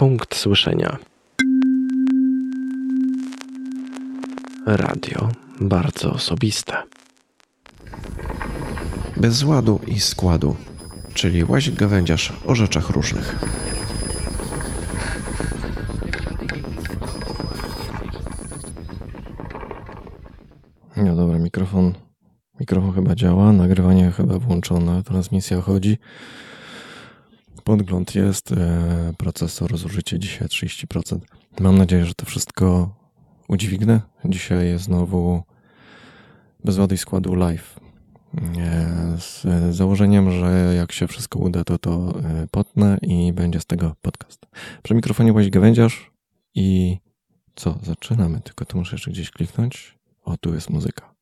Punkt 0.00 0.34
słyszenia. 0.36 0.98
Radio 4.66 5.28
bardzo 5.60 6.12
osobiste. 6.12 6.82
Bez 9.16 9.42
ładu 9.42 9.80
i 9.86 10.00
składu, 10.00 10.56
czyli 11.14 11.44
łazik 11.44 11.74
gawędziarz 11.74 12.32
o 12.46 12.54
rzeczach 12.54 12.90
różnych. 12.90 13.36
No 20.96 21.16
dobra, 21.16 21.38
mikrofon, 21.38 21.94
mikrofon 22.60 22.92
chyba 22.92 23.14
działa, 23.14 23.52
nagrywanie 23.52 24.10
chyba 24.10 24.38
włączone, 24.38 25.02
transmisja 25.02 25.60
chodzi. 25.60 25.98
Podgląd 27.64 28.14
jest, 28.14 28.52
e, 28.52 29.14
procesor 29.18 29.78
zużycie 29.78 30.18
dzisiaj 30.18 30.48
30%. 30.48 31.18
Mam 31.60 31.78
nadzieję, 31.78 32.06
że 32.06 32.14
to 32.14 32.26
wszystko 32.26 32.94
udźwignę. 33.48 34.00
Dzisiaj 34.24 34.66
jest 34.66 34.84
znowu 34.84 35.42
bez 36.64 36.78
ładu 36.78 36.94
i 36.94 36.98
składu 36.98 37.34
live. 37.34 37.80
E, 38.58 39.16
z 39.18 39.46
założeniem, 39.76 40.30
że 40.30 40.74
jak 40.76 40.92
się 40.92 41.06
wszystko 41.06 41.38
uda, 41.38 41.64
to 41.64 41.78
to 41.78 42.20
e, 42.24 42.46
potnę 42.50 42.98
i 43.02 43.32
będzie 43.32 43.60
z 43.60 43.66
tego 43.66 43.96
podcast. 44.02 44.46
Przy 44.82 44.94
mikrofonie 44.94 45.32
Łaś 45.32 45.50
Gawędziarz 45.50 46.10
i 46.54 46.98
co, 47.54 47.78
zaczynamy, 47.82 48.40
tylko 48.40 48.64
tu 48.64 48.78
muszę 48.78 48.94
jeszcze 48.94 49.10
gdzieś 49.10 49.30
kliknąć. 49.30 49.98
O, 50.24 50.36
tu 50.36 50.54
jest 50.54 50.70
muzyka. 50.70 51.14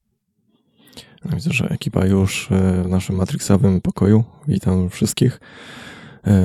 No, 1.24 1.36
widzę, 1.36 1.52
że 1.52 1.68
ekipa 1.68 2.06
już 2.06 2.48
w 2.84 2.88
naszym 2.88 3.16
matrixowym 3.16 3.80
pokoju. 3.80 4.24
Witam 4.48 4.90
wszystkich. 4.90 5.40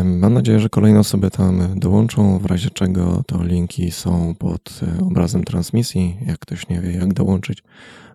Mam 0.03 0.33
nadzieję, 0.33 0.59
że 0.59 0.69
kolejne 0.69 0.99
osoby 0.99 1.31
tam 1.31 1.79
dołączą, 1.79 2.39
w 2.39 2.45
razie 2.45 2.69
czego 2.69 3.23
to 3.27 3.43
linki 3.43 3.91
są 3.91 4.35
pod 4.35 4.79
e, 4.83 5.03
obrazem 5.03 5.43
transmisji. 5.43 6.17
Jak 6.25 6.39
ktoś 6.39 6.69
nie 6.69 6.81
wie, 6.81 6.91
jak 6.91 7.13
dołączyć, 7.13 7.63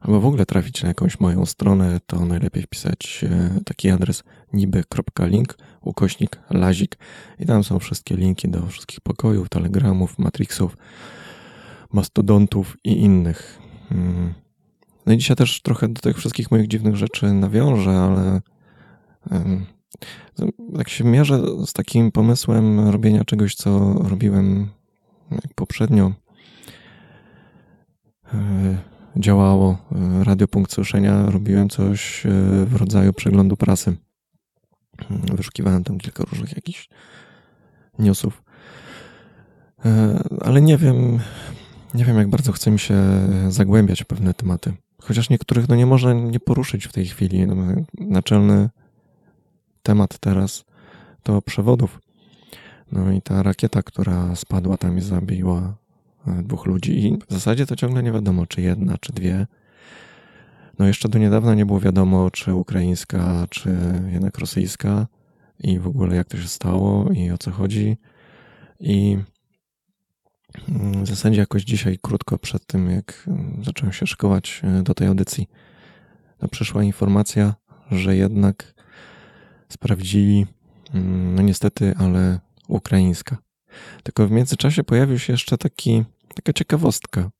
albo 0.00 0.20
w 0.20 0.26
ogóle 0.26 0.46
trafić 0.46 0.82
na 0.82 0.88
jakąś 0.88 1.20
moją 1.20 1.46
stronę, 1.46 2.00
to 2.06 2.24
najlepiej 2.24 2.62
wpisać 2.62 3.24
e, 3.30 3.60
taki 3.64 3.90
adres 3.90 4.22
niby.link, 4.52 5.58
ukośnik 5.80 6.38
lazik 6.50 6.98
i 7.38 7.46
tam 7.46 7.64
są 7.64 7.78
wszystkie 7.78 8.16
linki 8.16 8.48
do 8.48 8.66
wszystkich 8.66 9.00
pokojów, 9.00 9.48
telegramów, 9.48 10.18
matrixów, 10.18 10.76
mastodontów 11.92 12.76
i 12.84 12.92
innych. 13.00 13.58
Mm. 13.90 14.34
No 15.06 15.12
i 15.12 15.18
dzisiaj 15.18 15.36
też 15.36 15.62
trochę 15.62 15.88
do 15.88 16.00
tych 16.00 16.16
wszystkich 16.16 16.50
moich 16.50 16.68
dziwnych 16.68 16.96
rzeczy 16.96 17.32
nawiążę, 17.32 17.90
ale 17.90 18.40
tak 20.76 20.88
się 20.88 21.04
mierzę 21.04 21.66
z 21.66 21.72
takim 21.72 22.12
pomysłem 22.12 22.88
robienia 22.88 23.24
czegoś, 23.24 23.54
co 23.54 23.94
robiłem 23.94 24.68
poprzednio. 25.54 26.12
E, 28.34 28.78
działało 29.16 29.78
e, 29.92 30.24
radiopunkt 30.24 30.72
słyszenia, 30.72 31.30
robiłem 31.30 31.68
coś 31.68 32.26
e, 32.26 32.30
w 32.66 32.76
rodzaju 32.76 33.12
przeglądu 33.12 33.56
prasy. 33.56 33.96
Wyszukiwałem 35.10 35.84
tam 35.84 35.98
kilka 35.98 36.24
różnych 36.24 36.56
jakichś 36.56 36.88
newsów. 37.98 38.42
Ale 40.40 40.60
nie 40.60 40.76
wiem, 40.76 41.18
nie 41.94 42.04
wiem, 42.04 42.16
jak 42.16 42.28
bardzo 42.28 42.52
chce 42.52 42.70
mi 42.70 42.78
się 42.78 42.94
zagłębiać 43.48 44.02
w 44.02 44.06
pewne 44.06 44.34
tematy. 44.34 44.72
Chociaż 45.02 45.30
niektórych 45.30 45.68
no 45.68 45.76
nie 45.76 45.86
można 45.86 46.12
nie 46.12 46.40
poruszyć 46.40 46.86
w 46.86 46.92
tej 46.92 47.06
chwili. 47.06 47.46
No, 47.46 47.56
naczelny 47.98 48.68
temat 49.82 50.18
teraz 50.18 50.64
to 51.22 51.42
przewodów. 51.42 52.00
No 52.92 53.12
i 53.12 53.22
ta 53.22 53.42
rakieta, 53.42 53.82
która 53.82 54.36
spadła 54.36 54.76
tam 54.76 54.98
i 54.98 55.00
zabiła 55.00 55.76
e, 56.26 56.42
dwóch 56.42 56.66
ludzi. 56.66 57.06
I 57.06 57.18
w 57.28 57.32
zasadzie 57.32 57.66
to 57.66 57.76
ciągle 57.76 58.02
nie 58.02 58.12
wiadomo, 58.12 58.46
czy 58.46 58.62
jedna, 58.62 58.98
czy 58.98 59.12
dwie. 59.12 59.46
No 60.78 60.86
jeszcze 60.86 61.08
do 61.08 61.18
niedawna 61.18 61.54
nie 61.54 61.66
było 61.66 61.80
wiadomo, 61.80 62.30
czy 62.30 62.54
ukraińska, 62.54 63.46
czy 63.50 63.76
jednak 64.12 64.38
rosyjska 64.38 65.06
i 65.60 65.78
w 65.78 65.86
ogóle 65.86 66.16
jak 66.16 66.28
to 66.28 66.36
się 66.36 66.48
stało 66.48 67.10
i 67.12 67.30
o 67.30 67.38
co 67.38 67.50
chodzi. 67.50 67.96
I 68.80 69.18
mm, 70.68 71.04
w 71.04 71.08
zasadzie 71.08 71.40
jakoś 71.40 71.64
dzisiaj, 71.64 71.98
krótko 72.02 72.38
przed 72.38 72.66
tym, 72.66 72.90
jak 72.90 73.24
mm, 73.26 73.64
zacząłem 73.64 73.92
się 73.92 74.06
szykować 74.06 74.60
e, 74.64 74.82
do 74.82 74.94
tej 74.94 75.08
audycji, 75.08 75.48
no 76.42 76.48
przyszła 76.48 76.82
informacja, 76.82 77.54
że 77.90 78.16
jednak 78.16 78.74
sprawdzili, 79.68 80.46
mm, 80.94 81.34
no 81.34 81.42
niestety, 81.42 81.94
ale 81.98 82.40
ukraińska. 82.68 83.36
Tylko 84.02 84.26
w 84.26 84.30
międzyczasie 84.30 84.84
pojawił 84.84 85.18
się 85.18 85.32
jeszcze 85.32 85.58
taki, 85.58 86.04
taka 86.34 86.52
ciekawostka. 86.52 87.30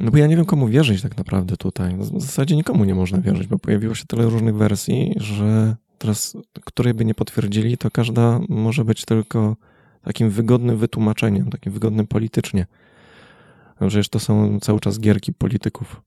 No 0.00 0.10
bo 0.10 0.18
ja 0.18 0.26
nie 0.26 0.36
wiem, 0.36 0.44
komu 0.44 0.68
wierzyć 0.68 1.02
tak 1.02 1.16
naprawdę 1.16 1.56
tutaj. 1.56 1.96
W 1.96 2.20
zasadzie 2.20 2.56
nikomu 2.56 2.84
nie 2.84 2.94
można 2.94 3.20
wierzyć, 3.20 3.46
bo 3.46 3.58
pojawiło 3.58 3.94
się 3.94 4.04
tyle 4.04 4.24
różnych 4.24 4.56
wersji, 4.56 5.14
że 5.16 5.76
teraz, 5.98 6.36
której 6.64 6.94
by 6.94 7.04
nie 7.04 7.14
potwierdzili, 7.14 7.78
to 7.78 7.90
każda 7.90 8.40
może 8.48 8.84
być 8.84 9.04
tylko 9.04 9.56
takim 10.02 10.30
wygodnym 10.30 10.76
wytłumaczeniem, 10.76 11.50
takim 11.50 11.72
wygodnym 11.72 12.06
politycznie. 12.06 12.66
Przecież 13.78 14.08
to 14.08 14.18
są 14.18 14.60
cały 14.60 14.80
czas 14.80 15.00
gierki 15.00 15.32
polityków. 15.32 16.02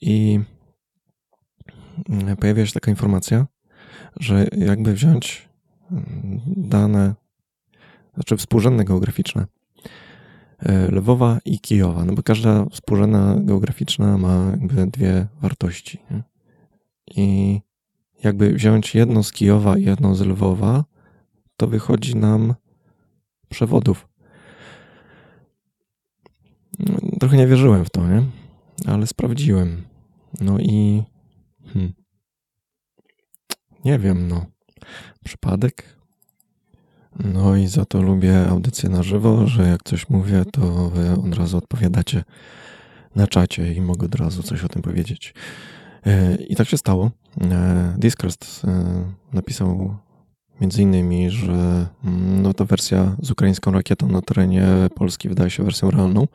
I 0.00 0.40
pojawia 2.40 2.66
się 2.66 2.72
taka 2.72 2.90
informacja, 2.90 3.46
że 4.20 4.46
jakby 4.56 4.94
wziąć 4.94 5.48
mm, 5.90 6.40
dane, 6.46 7.14
znaczy 8.14 8.36
współrzędne 8.36 8.84
geograficzne 8.84 9.46
e, 10.58 10.90
Lwowa 10.90 11.38
i 11.44 11.58
Kijowa, 11.58 12.04
no 12.04 12.12
bo 12.12 12.22
każda 12.22 12.66
współrzędna 12.66 13.36
geograficzna 13.38 14.18
ma 14.18 14.50
jakby 14.50 14.86
dwie 14.86 15.26
wartości. 15.40 15.98
Nie? 16.10 16.22
I 17.16 17.60
jakby 18.24 18.52
wziąć 18.52 18.94
jedno 18.94 19.22
z 19.22 19.32
Kijowa 19.32 19.78
i 19.78 19.84
jedno 19.84 20.14
z 20.14 20.20
Lwowa, 20.20 20.84
to 21.56 21.66
wychodzi 21.66 22.16
nam 22.16 22.54
przewodów. 23.48 24.08
Trochę 27.20 27.36
nie 27.36 27.46
wierzyłem 27.46 27.84
w 27.84 27.90
to, 27.90 28.08
nie? 28.08 28.22
Ale 28.86 29.06
sprawdziłem. 29.06 29.82
No 30.40 30.58
i 30.58 31.02
Hmm. 31.74 31.92
Nie 33.84 33.98
wiem, 33.98 34.28
no. 34.28 34.46
Przypadek? 35.24 35.96
No 37.24 37.56
i 37.56 37.66
za 37.66 37.84
to 37.84 38.02
lubię 38.02 38.48
audycję 38.48 38.88
na 38.88 39.02
żywo, 39.02 39.46
że 39.46 39.68
jak 39.68 39.82
coś 39.82 40.08
mówię, 40.08 40.44
to 40.52 40.90
wy 40.90 41.12
od 41.12 41.34
razu 41.34 41.58
odpowiadacie 41.58 42.24
na 43.16 43.26
czacie 43.26 43.72
i 43.74 43.80
mogę 43.80 44.06
od 44.06 44.14
razu 44.14 44.42
coś 44.42 44.64
o 44.64 44.68
tym 44.68 44.82
powiedzieć. 44.82 45.34
E, 46.06 46.34
I 46.34 46.56
tak 46.56 46.68
się 46.68 46.78
stało. 46.78 47.10
E, 47.40 47.94
Discrest 47.98 48.62
e, 48.64 49.04
napisał 49.32 49.96
między 50.60 50.82
innymi, 50.82 51.30
że 51.30 51.86
mm, 52.04 52.42
no, 52.42 52.54
ta 52.54 52.64
wersja 52.64 53.16
z 53.22 53.30
ukraińską 53.30 53.72
rakietą 53.72 54.08
na 54.08 54.22
terenie 54.22 54.66
Polski 54.94 55.28
wydaje 55.28 55.50
się 55.50 55.64
wersją 55.64 55.90
realną, 55.90 56.28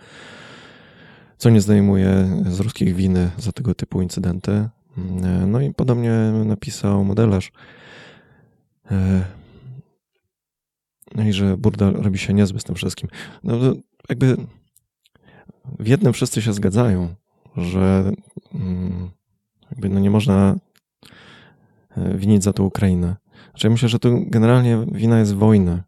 co 1.38 1.50
nie 1.50 1.62
zdejmuje 1.62 2.42
z 2.50 2.60
ruskich 2.60 2.96
winy 2.96 3.30
za 3.38 3.52
tego 3.52 3.76
typu 3.76 4.02
incydenty. 4.02 4.70
E, 5.24 5.48
no 5.48 5.62
i 5.62 5.74
podobnie 5.74 6.12
napisał 6.46 7.06
modelarz. 7.06 7.52
E, 8.92 9.26
no 11.16 11.24
i 11.24 11.34
że 11.34 11.58
burda 11.58 11.92
robi 11.92 12.18
się 12.18 12.34
niezły 12.34 12.60
z 12.60 12.64
tym 12.64 12.76
wszystkim. 12.76 13.10
No 13.44 13.58
jakby 14.10 14.38
w 15.80 15.88
jednym 15.88 16.14
wszyscy 16.14 16.42
się 16.42 16.54
zgadzają, 16.54 17.16
że 17.58 18.12
mm, 18.54 19.10
jakby 19.72 19.90
no 19.90 20.00
nie 20.00 20.10
można 20.10 20.56
e, 21.98 22.18
winić 22.18 22.44
za 22.44 22.54
to 22.54 22.64
Ukrainę. 22.64 23.16
Znaczy 23.50 23.68
ja 23.68 23.72
myślę, 23.72 23.90
że 23.90 24.00
tu 24.00 24.26
generalnie 24.28 24.86
wina 24.92 25.20
jest 25.20 25.34
wojny. 25.34 25.84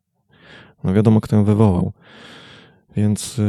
No 0.83 0.93
wiadomo, 0.93 1.21
kto 1.21 1.35
ją 1.35 1.43
wywołał. 1.43 1.93
Więc 2.95 3.41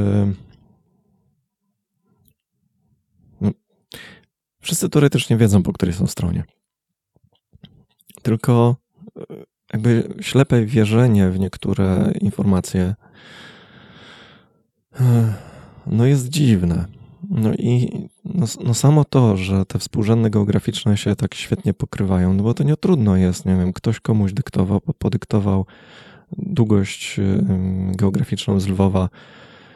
Wszyscy 4.62 4.88
teoretycznie 4.88 5.36
wiedzą, 5.36 5.62
po 5.62 5.72
której 5.72 5.94
są 5.94 6.06
stronie. 6.06 6.44
Tylko 8.22 8.76
e, 9.16 9.22
jakby 9.72 10.14
ślepe 10.20 10.64
wierzenie 10.64 11.30
w 11.30 11.38
niektóre 11.38 12.12
informacje 12.20 12.94
e, 15.00 15.34
no 15.86 16.06
jest 16.06 16.28
dziwne. 16.28 16.84
No 17.30 17.54
i 17.54 17.90
no, 18.24 18.46
no, 18.64 18.74
samo 18.74 19.04
to, 19.04 19.36
że 19.36 19.66
te 19.66 19.78
współrzędne 19.78 20.30
geograficzne 20.30 20.96
się 20.96 21.16
tak 21.16 21.34
świetnie 21.34 21.74
pokrywają, 21.74 22.34
no 22.34 22.42
bo 22.42 22.54
to 22.54 22.64
nie 22.64 22.76
trudno 22.76 23.16
jest, 23.16 23.46
nie 23.46 23.56
wiem, 23.56 23.72
ktoś 23.72 24.00
komuś 24.00 24.32
dyktował, 24.32 24.80
podyktował 24.80 25.66
długość 26.32 27.20
geograficzną 27.92 28.60
z 28.60 28.68
Lwowa, 28.68 29.08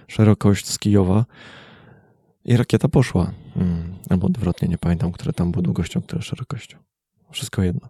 szerokość 0.09 0.69
z 0.69 0.79
Kijowa, 0.79 1.25
i 2.47 2.57
rakieta 2.57 2.89
poszła. 2.89 3.33
Hmm. 3.55 3.95
Albo 4.11 4.27
odwrotnie, 4.27 4.69
nie 4.69 4.79
pamiętam, 4.79 5.13
które 5.13 5.33
tam 5.33 5.53
było 5.53 5.63
długością, 5.63 6.03
które 6.03 6.23
szerokością. 6.23 6.79
Wszystko 7.31 7.63
jedno. 7.63 7.89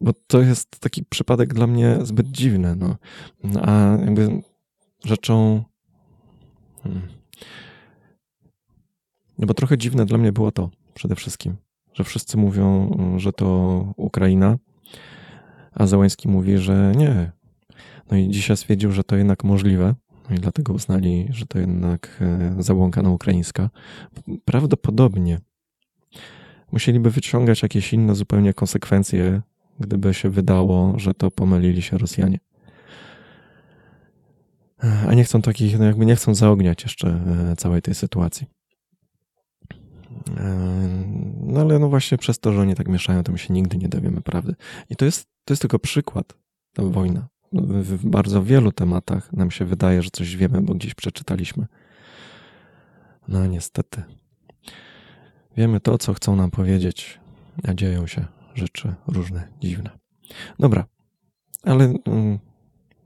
Bo 0.00 0.12
to 0.26 0.40
jest 0.40 0.80
taki 0.80 1.04
przypadek 1.04 1.54
dla 1.54 1.66
mnie 1.66 1.98
zbyt 2.02 2.30
dziwny. 2.30 2.76
No. 2.76 2.96
A 3.62 3.96
jakby 4.00 4.42
rzeczą. 5.04 5.64
Hmm. 6.82 7.02
No 9.38 9.46
bo 9.46 9.54
trochę 9.54 9.78
dziwne 9.78 10.06
dla 10.06 10.18
mnie 10.18 10.32
było 10.32 10.52
to 10.52 10.70
przede 10.94 11.14
wszystkim, 11.14 11.56
że 11.94 12.04
wszyscy 12.04 12.36
mówią, 12.36 12.96
że 13.16 13.32
to 13.32 13.46
Ukraina, 13.96 14.58
a 15.72 15.86
Załański 15.86 16.28
mówi, 16.28 16.58
że 16.58 16.92
nie. 16.96 17.32
No 18.10 18.16
i 18.16 18.28
dzisiaj 18.28 18.56
stwierdził, 18.56 18.92
że 18.92 19.04
to 19.04 19.16
jednak 19.16 19.44
możliwe, 19.44 19.94
no 20.09 20.09
i 20.34 20.38
dlatego 20.38 20.72
uznali, 20.72 21.28
że 21.30 21.46
to 21.46 21.58
jednak 21.58 22.18
e, 22.20 22.54
zabłąkana 22.62 23.10
ukraińska. 23.10 23.70
Prawdopodobnie 24.44 25.40
musieliby 26.72 27.10
wyciągać 27.10 27.62
jakieś 27.62 27.92
inne 27.92 28.14
zupełnie 28.14 28.54
konsekwencje, 28.54 29.42
gdyby 29.80 30.14
się 30.14 30.30
wydało, 30.30 30.98
że 30.98 31.14
to 31.14 31.30
pomylili 31.30 31.82
się 31.82 31.98
Rosjanie. 31.98 32.38
A 35.08 35.14
nie 35.14 35.24
chcą 35.24 35.42
takich, 35.42 35.78
no 35.78 35.84
jakby 35.84 36.06
nie 36.06 36.16
chcą 36.16 36.34
zaogniać 36.34 36.82
jeszcze 36.82 37.08
e, 37.52 37.56
całej 37.56 37.82
tej 37.82 37.94
sytuacji. 37.94 38.46
E, 40.36 40.70
no 41.40 41.60
ale 41.60 41.78
no 41.78 41.88
właśnie 41.88 42.18
przez 42.18 42.38
to, 42.40 42.52
że 42.52 42.60
oni 42.60 42.74
tak 42.74 42.88
mieszają, 42.88 43.22
to 43.22 43.32
my 43.32 43.38
się 43.38 43.54
nigdy 43.54 43.76
nie 43.76 43.88
dowiemy 43.88 44.20
prawdy. 44.20 44.54
I 44.90 44.96
to 44.96 45.04
jest, 45.04 45.28
to 45.44 45.52
jest 45.52 45.60
tylko 45.60 45.78
przykład, 45.78 46.34
ta 46.72 46.82
wojna. 46.82 47.28
W 47.52 48.06
bardzo 48.06 48.42
wielu 48.42 48.72
tematach 48.72 49.32
nam 49.32 49.50
się 49.50 49.64
wydaje, 49.64 50.02
że 50.02 50.10
coś 50.12 50.36
wiemy, 50.36 50.60
bo 50.60 50.74
gdzieś 50.74 50.94
przeczytaliśmy. 50.94 51.66
No 53.28 53.46
niestety. 53.46 54.02
Wiemy 55.56 55.80
to, 55.80 55.98
co 55.98 56.14
chcą 56.14 56.36
nam 56.36 56.50
powiedzieć, 56.50 57.20
a 57.68 57.74
dzieją 57.74 58.06
się 58.06 58.26
rzeczy 58.54 58.94
różne, 59.06 59.48
dziwne. 59.60 59.90
Dobra, 60.58 60.84
ale 61.62 61.94
mm, 62.04 62.38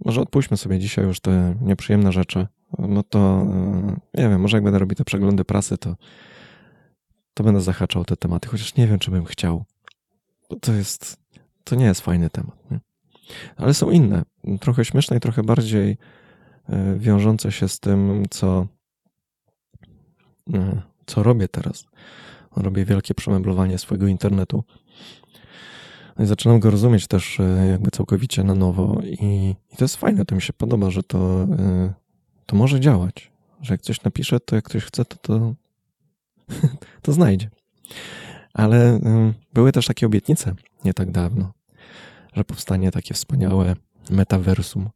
może 0.05 0.21
odpuśćmy 0.21 0.57
sobie 0.57 0.79
dzisiaj 0.79 1.05
już 1.05 1.21
te 1.21 1.55
nieprzyjemne 1.61 2.13
rzeczy. 2.13 2.47
No 2.79 3.03
to, 3.03 3.47
y, 4.15 4.21
nie 4.21 4.29
wiem, 4.29 4.41
może 4.41 4.57
jak 4.57 4.65
będę 4.65 4.79
robił 4.79 4.97
te 4.97 5.05
przeglądy 5.05 5.45
prasy, 5.45 5.79
to, 5.79 5.97
to 7.35 7.45
będę 7.45 7.61
zahaczał 7.61 8.05
te 8.05 8.17
tematy, 8.17 8.49
chociaż 8.49 8.77
nie 8.77 8.87
wiem, 8.87 8.99
czy 8.99 9.11
bym 9.11 9.25
chciał. 9.25 9.65
To 10.61 10.73
jest, 10.73 11.17
to 11.65 11.77
nie 11.77 11.85
jest 11.85 12.01
fajny 12.01 12.31
temat. 12.31 12.71
Nie? 12.71 12.81
Ale 13.57 13.75
są 13.75 13.91
inne, 13.91 14.23
trochę 14.61 14.85
śmieszne 14.85 15.17
i 15.17 15.21
trochę 15.21 15.43
bardziej 15.43 15.91
y, 15.91 16.99
wiążące 16.99 17.53
się 17.53 17.69
z 17.69 17.81
tym, 17.81 18.25
co, 18.31 18.67
y, 20.55 20.81
co 21.07 21.23
robię 21.23 21.49
teraz. 21.49 21.87
Robię 22.57 22.85
wielkie 22.85 23.15
przemeblowanie 23.15 23.79
swojego 23.79 24.07
internetu. 24.07 24.65
No 26.19 26.25
i 26.25 26.27
zaczynam 26.27 26.61
go 26.61 26.71
rozumieć 26.71 27.07
też 27.07 27.41
e, 27.41 27.67
jakby 27.71 27.91
całkowicie 27.91 28.45
na 28.45 28.55
nowo 28.55 29.01
i, 29.05 29.55
i 29.73 29.77
to 29.77 29.85
jest 29.85 29.97
fajne, 29.97 30.25
to 30.25 30.35
mi 30.35 30.43
się 30.43 30.53
podoba, 30.53 30.91
że 30.91 31.03
to, 31.03 31.43
e, 31.43 31.93
to 32.47 32.57
może 32.57 32.81
działać, 32.81 33.33
że 33.61 33.75
jak 33.75 33.83
coś 33.83 34.03
napiszę, 34.03 34.41
to 34.41 34.57
jak 34.57 34.65
ktoś 34.65 34.85
chce, 34.85 35.05
to 35.05 35.17
to, 35.17 35.55
to 37.03 37.13
znajdzie. 37.13 37.51
Ale 38.53 38.95
e, 38.95 39.33
były 39.55 39.73
też 39.73 39.87
takie 39.87 40.07
obietnice 40.07 40.55
nie 40.85 40.95
tak 40.95 41.11
dawno, 41.11 41.53
że 42.35 42.45
powstanie 42.45 42.91
takie 42.91 43.15
wspaniałe 43.15 43.77
metaversum 44.11 44.91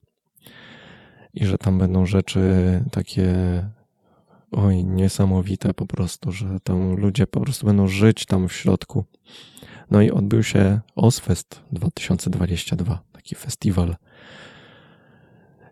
i 1.35 1.47
że 1.47 1.59
tam 1.59 1.79
będą 1.79 2.07
rzeczy 2.07 2.41
takie 2.91 3.35
oj, 4.51 4.85
niesamowite 4.85 5.75
po 5.75 5.87
prostu, 5.87 6.33
że 6.33 6.61
tam 6.61 6.97
ludzie 6.97 7.27
po 7.27 7.41
prostu 7.41 7.67
będą 7.67 7.87
żyć 7.87 8.27
tam 8.27 8.49
w 8.49 8.53
środku. 8.53 9.05
No 9.91 10.03
i 10.03 10.11
odbył 10.11 10.43
się 10.43 10.81
OSFest 10.97 11.63
2022, 11.73 13.03
taki 13.13 13.35
festiwal. 13.35 13.97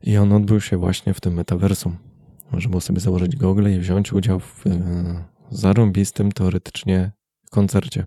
I 0.02 0.16
on 0.16 0.32
odbył 0.32 0.60
się 0.60 0.76
właśnie 0.76 1.14
w 1.14 1.20
tym 1.20 1.34
metaversum. 1.34 1.96
Można 2.52 2.70
było 2.70 2.80
sobie 2.80 3.00
założyć 3.00 3.36
gogle 3.36 3.72
i 3.72 3.78
wziąć 3.78 4.12
udział 4.12 4.40
w 4.40 4.66
e, 4.66 5.24
zarąbistym 5.50 6.32
teoretycznie 6.32 7.12
koncercie. 7.50 8.06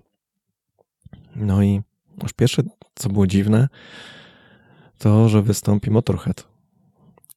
No 1.35 1.63
i 1.63 1.81
aż 2.25 2.33
pierwsze, 2.33 2.63
co 2.95 3.09
było 3.09 3.27
dziwne, 3.27 3.67
to, 4.97 5.29
że 5.29 5.41
wystąpi 5.41 5.91
Motorhead, 5.91 6.47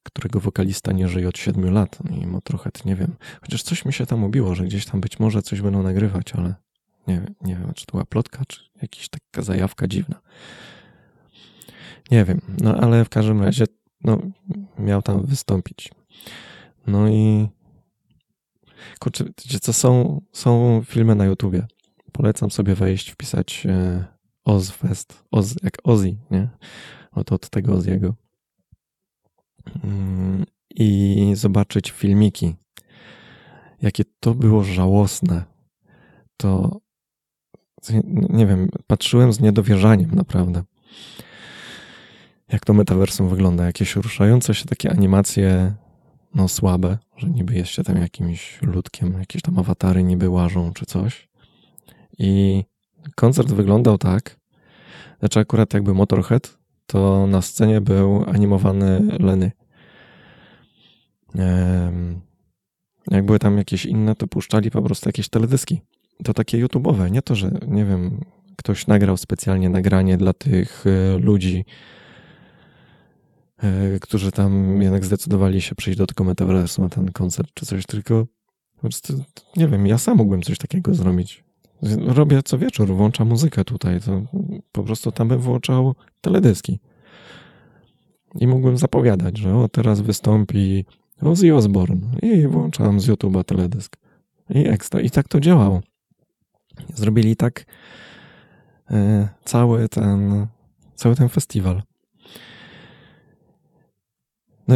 którego 0.03 0.39
wokalista 0.39 0.91
nie 0.91 1.07
żyje 1.09 1.29
od 1.29 1.37
7 1.37 1.73
lat. 1.73 1.97
No 2.03 2.15
i 2.17 2.27
Motorhead, 2.27 2.85
nie 2.85 2.95
wiem. 2.95 3.15
Chociaż 3.41 3.63
coś 3.63 3.85
mi 3.85 3.93
się 3.93 4.05
tam 4.05 4.23
ubiło, 4.23 4.55
że 4.55 4.63
gdzieś 4.63 4.85
tam 4.85 5.01
być 5.01 5.19
może 5.19 5.41
coś 5.41 5.61
będą 5.61 5.83
nagrywać, 5.83 6.35
ale 6.35 6.55
nie 7.07 7.13
wiem, 7.13 7.35
nie 7.41 7.55
wiem, 7.55 7.73
czy 7.75 7.85
to 7.85 7.91
była 7.91 8.05
plotka, 8.05 8.43
czy 8.47 8.61
jakaś 8.81 9.09
taka 9.09 9.41
zajawka 9.41 9.87
dziwna. 9.87 10.21
Nie 12.11 12.25
wiem, 12.25 12.41
no 12.61 12.75
ale 12.75 13.05
w 13.05 13.09
każdym 13.09 13.41
razie, 13.41 13.65
no, 14.03 14.21
miał 14.79 15.01
tam 15.01 15.25
wystąpić. 15.25 15.91
No 16.87 17.09
i 17.09 17.47
kurczę, 18.99 19.23
wiecie 19.23 19.59
co, 19.59 19.73
są, 19.73 20.21
są 20.31 20.81
filmy 20.85 21.15
na 21.15 21.25
YouTubie. 21.25 21.67
Polecam 22.11 22.51
sobie 22.51 22.75
wejść, 22.75 23.11
wpisać 23.11 23.65
e, 23.69 24.05
Ozfest, 24.45 25.23
Oz, 25.31 25.55
jak 25.63 25.77
Ozzy, 25.83 26.15
nie? 26.31 26.49
Oto 27.11 27.35
od 27.35 27.49
tego 27.49 27.73
Oziego. 27.73 28.15
Mm, 29.83 30.45
I 30.69 31.31
zobaczyć 31.35 31.91
filmiki. 31.91 32.55
Jakie 33.81 34.03
to 34.19 34.33
było 34.33 34.63
żałosne. 34.63 35.43
To 36.37 36.79
nie 38.29 38.45
wiem, 38.47 38.69
patrzyłem 38.87 39.33
z 39.33 39.39
niedowierzaniem 39.39 40.11
naprawdę. 40.15 40.63
Jak 42.51 42.65
to 42.65 42.73
metaversum 42.73 43.29
wygląda? 43.29 43.65
Jakieś 43.65 43.95
ruszające 43.95 44.55
się 44.55 44.65
takie 44.65 44.91
animacje, 44.91 45.73
no 46.35 46.47
słabe, 46.47 46.97
że 47.17 47.29
niby 47.29 47.55
jest 47.55 47.71
się 47.71 47.83
tam 47.83 47.97
jakimś 47.97 48.61
ludkiem, 48.61 49.19
jakieś 49.19 49.41
tam 49.41 49.59
awatary 49.59 50.03
niby 50.03 50.29
łażą 50.29 50.73
czy 50.73 50.85
coś. 50.85 51.29
I 52.17 52.63
koncert 53.15 53.51
wyglądał 53.51 53.97
tak, 53.97 54.39
znaczy 55.19 55.39
akurat 55.39 55.73
jakby 55.73 55.93
Motorhead, 55.93 56.57
to 56.85 57.27
na 57.27 57.41
scenie 57.41 57.81
był 57.81 58.23
animowany 58.29 59.01
Leny. 59.19 59.51
Jak 63.11 63.25
były 63.25 63.39
tam 63.39 63.57
jakieś 63.57 63.85
inne, 63.85 64.15
to 64.15 64.27
puszczali 64.27 64.71
po 64.71 64.81
prostu 64.81 65.09
jakieś 65.09 65.29
teledyski 65.29 65.81
to 66.23 66.33
takie 66.33 66.65
YouTube'owe, 66.65 67.11
nie 67.11 67.21
to, 67.21 67.35
że 67.35 67.51
nie 67.67 67.85
wiem, 67.85 68.25
ktoś 68.57 68.87
nagrał 68.87 69.17
specjalnie 69.17 69.69
nagranie 69.69 70.17
dla 70.17 70.33
tych 70.33 70.85
e, 70.87 71.17
ludzi, 71.17 71.65
e, 73.57 73.99
którzy 73.99 74.31
tam 74.31 74.81
jednak 74.81 75.05
zdecydowali 75.05 75.61
się 75.61 75.75
przyjść 75.75 75.99
do 75.99 76.07
tego 76.07 76.23
metaversu 76.23 76.81
na 76.81 76.89
ten 76.89 77.11
koncert 77.11 77.49
czy 77.53 77.65
coś, 77.65 77.85
tylko 77.85 78.25
po 78.75 78.81
prostu, 78.81 79.23
nie 79.57 79.67
wiem, 79.67 79.87
ja 79.87 79.97
sam 79.97 80.17
mógłbym 80.17 80.41
coś 80.41 80.57
takiego 80.57 80.93
zrobić. 80.93 81.43
Robię 82.07 82.43
co 82.43 82.57
wieczór, 82.57 82.87
włączam 82.87 83.27
muzykę 83.27 83.63
tutaj, 83.63 84.01
to 84.01 84.21
po 84.71 84.83
prostu 84.83 85.11
tam 85.11 85.27
bym 85.27 85.39
włączał 85.39 85.95
teledyski. 86.21 86.79
I 88.35 88.47
mógłbym 88.47 88.77
zapowiadać, 88.77 89.37
że 89.37 89.55
o, 89.55 89.69
teraz 89.69 90.01
wystąpi 90.01 90.85
Ozzy 91.21 91.55
Osbourne 91.55 92.01
i 92.21 92.47
włączam 92.47 92.99
z 92.99 93.07
YouTube'a 93.07 93.43
teledysk. 93.43 93.97
I 94.49 94.67
ekstra. 94.67 95.01
I 95.01 95.09
tak 95.09 95.27
to 95.27 95.39
działało. 95.39 95.81
Zrobili 96.93 97.35
tak 97.35 97.65
e, 98.91 99.29
cały 99.43 99.89
ten, 99.89 100.47
cały 100.95 101.15
ten 101.15 101.29
festiwal. 101.29 101.81
No, 104.67 104.75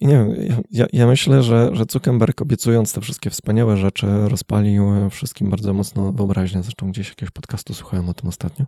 nie 0.00 0.08
wiem, 0.08 0.34
ja, 0.70 0.86
ja, 0.92 1.06
myślę, 1.06 1.42
że, 1.42 1.70
że 1.72 1.84
Zuckerberg 1.90 2.42
obiecując 2.42 2.92
te 2.92 3.00
wszystkie 3.00 3.30
wspaniałe 3.30 3.76
rzeczy 3.76 4.06
rozpalił 4.28 5.10
wszystkim 5.10 5.50
bardzo 5.50 5.72
mocno 5.72 6.12
wyobraźnię. 6.12 6.62
Zresztą 6.62 6.90
gdzieś 6.90 7.08
jakiegoś 7.08 7.30
podcastu 7.30 7.74
słuchałem 7.74 8.08
o 8.08 8.14
tym 8.14 8.28
ostatnio. 8.28 8.66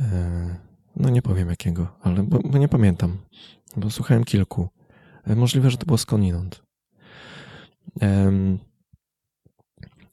E, 0.00 0.56
no 0.96 1.10
nie 1.10 1.22
powiem 1.22 1.48
jakiego, 1.48 1.98
ale 2.02 2.22
bo, 2.22 2.38
bo 2.38 2.58
nie 2.58 2.68
pamiętam, 2.68 3.16
bo 3.76 3.90
słuchałem 3.90 4.24
kilku. 4.24 4.68
E, 5.24 5.36
możliwe, 5.36 5.70
że 5.70 5.76
to 5.76 5.86
było 5.86 5.98
skądinąd. 5.98 6.62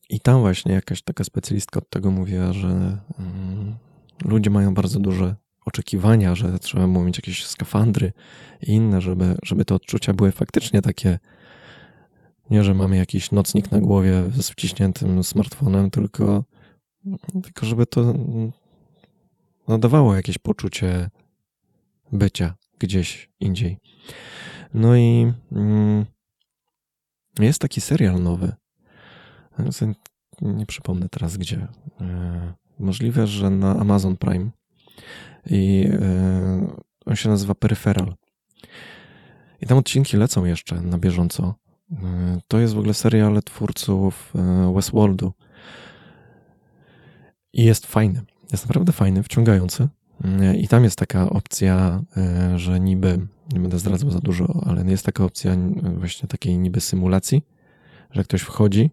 I 0.10 0.20
tam 0.20 0.40
właśnie 0.40 0.74
jakaś 0.74 1.02
taka 1.02 1.24
specjalistka 1.24 1.78
od 1.78 1.90
tego 1.90 2.12
mówiła, 2.12 2.54
że 2.54 2.98
mm, 3.20 3.76
ludzie 4.26 4.50
mają 4.50 4.74
bardzo 4.74 5.00
duże 5.00 5.36
oczekiwania, 5.66 6.36
że 6.36 6.60
trzeba 6.60 6.88
było 6.88 7.04
mieć 7.04 7.18
jakieś 7.18 7.46
skafandry 7.46 8.12
i 8.62 8.72
inne, 8.72 9.02
żeby, 9.02 9.38
żeby 9.44 9.66
te 9.66 9.76
odczucia 9.76 10.14
były 10.14 10.32
faktycznie 10.32 10.82
takie, 10.82 11.20
nie, 12.50 12.64
że 12.64 12.74
mamy 12.74 12.98
jakiś 12.98 13.32
nocnik 13.32 13.72
na 13.72 13.80
głowie 13.80 14.24
z 14.36 14.50
wciśniętym 14.50 15.24
smartfonem, 15.24 15.92
tylko, 15.92 16.44
tylko 17.44 17.66
żeby 17.66 17.86
to 17.86 18.14
nadawało 19.68 20.16
jakieś 20.16 20.38
poczucie 20.38 21.10
bycia 22.12 22.56
gdzieś 22.80 23.30
indziej. 23.40 23.78
No 24.74 24.96
i 24.96 25.34
mm, 25.52 26.06
jest 27.40 27.62
taki 27.62 27.82
serial 27.82 28.24
nowy, 28.24 28.56
nie 30.42 30.66
przypomnę 30.66 31.10
teraz 31.10 31.38
gdzie. 31.38 31.68
E, 32.02 32.54
możliwe, 32.80 33.28
że 33.28 33.50
na 33.50 33.80
Amazon 33.80 34.18
Prime 34.18 34.50
i 35.50 35.90
on 37.06 37.16
się 37.16 37.30
nazywa 37.30 37.56
Peripheral. 37.56 38.16
I 39.62 39.66
tam 39.66 39.78
odcinki 39.78 40.18
lecą 40.18 40.46
jeszcze 40.46 40.82
na 40.82 40.98
bieżąco. 40.98 41.56
To 42.48 42.60
jest 42.60 42.74
w 42.74 42.78
ogóle 42.78 42.94
serial 42.94 43.44
twórców 43.44 44.34
Westworldu. 44.76 45.34
I 47.54 47.64
jest 47.64 47.86
fajny. 47.86 48.22
Jest 48.52 48.66
naprawdę 48.66 48.92
fajny, 48.92 49.24
wciągający. 49.24 49.88
I 50.58 50.68
tam 50.68 50.84
jest 50.84 50.98
taka 50.98 51.30
opcja, 51.30 52.04
e, 52.18 52.60
że 52.60 52.80
niby, 52.80 53.28
nie 53.54 53.60
będę 53.60 53.80
zdradzał 53.80 54.12
za 54.12 54.20
dużo, 54.20 54.64
ale 54.66 54.92
jest 54.92 55.06
taka 55.06 55.24
opcja 55.24 55.56
właśnie 55.98 56.28
takiej 56.28 56.58
niby 56.58 56.82
symulacji, 56.82 57.46
że 58.12 58.24
ktoś 58.24 58.42
wchodzi 58.42 58.90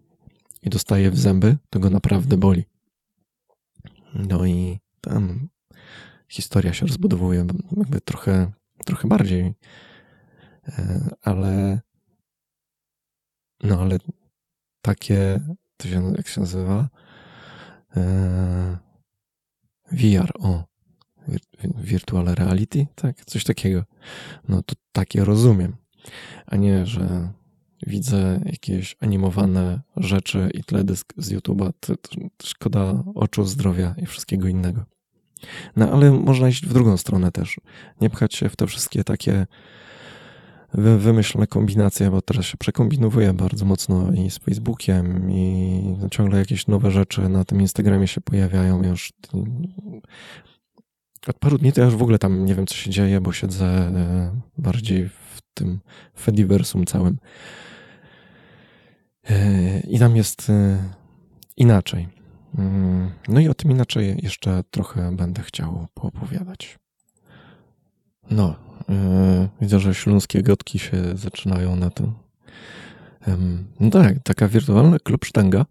i 0.61 0.69
dostaje 0.69 1.11
w 1.11 1.19
zęby, 1.19 1.57
to 1.69 1.79
go 1.79 1.89
naprawdę 1.89 2.37
boli. 2.37 2.65
No 4.13 4.45
i 4.45 4.79
tam 5.01 5.49
historia 6.31 6.73
się 6.73 6.85
rozbudowuje 6.85 7.45
jakby 7.77 8.01
trochę, 8.01 8.51
trochę 8.85 9.07
bardziej, 9.07 9.53
e, 10.67 11.09
ale 11.21 11.81
no 13.63 13.81
ale 13.81 13.97
takie, 14.81 15.39
to 15.77 15.87
się, 15.87 16.13
jak 16.17 16.27
się 16.27 16.41
nazywa? 16.41 16.89
E, 17.95 18.77
VR, 19.91 20.31
o, 20.39 20.63
virtual 21.77 22.25
reality, 22.25 22.87
tak, 22.95 23.25
coś 23.25 23.43
takiego. 23.43 23.83
No 24.47 24.63
to 24.63 24.75
takie 24.91 25.25
rozumiem, 25.25 25.75
a 26.45 26.55
nie, 26.55 26.85
że 26.85 27.33
widzę 27.87 28.41
jakieś 28.45 28.95
animowane 28.99 29.81
rzeczy 29.97 30.49
i 30.53 30.63
teledysk 30.63 31.13
z 31.17 31.31
YouTube'a, 31.31 31.73
to, 31.79 31.97
to 31.97 32.09
szkoda 32.43 33.03
oczu, 33.15 33.45
zdrowia 33.45 33.95
i 33.97 34.05
wszystkiego 34.05 34.47
innego. 34.47 34.85
No 35.75 35.91
ale 35.91 36.11
można 36.11 36.49
iść 36.49 36.65
w 36.65 36.73
drugą 36.73 36.97
stronę 36.97 37.31
też. 37.31 37.59
Nie 38.01 38.09
pchać 38.09 38.35
się 38.35 38.49
w 38.49 38.55
te 38.55 38.67
wszystkie 38.67 39.03
takie 39.03 39.47
wy, 40.73 40.97
wymyślne 40.97 41.47
kombinacje, 41.47 42.11
bo 42.11 42.21
teraz 42.21 42.45
się 42.45 42.57
przekombinowuje 42.57 43.33
bardzo 43.33 43.65
mocno 43.65 44.11
i 44.11 44.29
z 44.29 44.37
Facebookiem 44.37 45.31
i 45.31 45.81
ciągle 46.11 46.39
jakieś 46.39 46.67
nowe 46.67 46.91
rzeczy 46.91 47.29
na 47.29 47.45
tym 47.45 47.61
Instagramie 47.61 48.07
się 48.07 48.21
pojawiają 48.21 48.83
już 48.83 49.13
od 51.27 51.39
paru 51.39 51.57
dni 51.57 51.73
to 51.73 51.81
ja 51.81 51.85
już 51.85 51.95
w 51.95 52.01
ogóle 52.01 52.19
tam 52.19 52.45
nie 52.45 52.55
wiem, 52.55 52.67
co 52.67 52.75
się 52.75 52.89
dzieje, 52.89 53.21
bo 53.21 53.33
siedzę 53.33 53.65
e, 53.65 54.41
bardziej 54.57 55.09
w 55.09 55.41
tym 55.53 55.79
Fediversum 56.19 56.85
całym. 56.85 57.17
E, 59.29 59.79
I 59.79 59.99
tam 59.99 60.15
jest 60.15 60.49
e, 60.49 60.77
inaczej. 61.57 62.20
Mm, 62.57 63.11
no 63.27 63.39
i 63.39 63.47
o 63.47 63.53
tym 63.53 63.71
inaczej 63.71 64.19
jeszcze 64.23 64.63
trochę 64.71 65.15
będę 65.15 65.41
chciał 65.41 65.87
poopowiadać. 65.93 66.79
No, 68.31 68.55
widzę, 69.61 69.79
że 69.79 69.95
śląskie 69.95 70.43
gotki 70.43 70.79
się 70.79 71.17
zaczynają 71.17 71.75
na 71.75 71.89
tym. 71.89 72.13
No 73.79 73.89
tak, 73.89 74.23
taka 74.23 74.47
wirtualna 74.47 74.99
klub 74.99 75.25
sztanga 75.25 75.65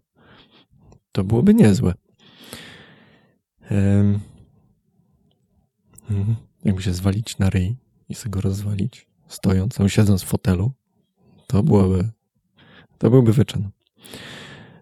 to 1.11 1.23
byłoby 1.23 1.53
niezłe. 1.53 1.93
Mhm. 6.09 6.35
Jakby 6.63 6.81
się 6.81 6.93
zwalić 6.93 7.37
na 7.37 7.49
ryj 7.49 7.75
i 8.09 8.15
sobie 8.15 8.31
go 8.31 8.41
rozwalić, 8.41 9.07
stojąc, 9.27 9.79
albo 9.79 9.89
siedząc 9.89 10.23
w 10.23 10.25
fotelu, 10.25 10.71
to 11.47 11.63
byłoby, 11.63 12.09
to 12.97 13.09
byłby 13.09 13.33
wyczyn. 13.33 13.69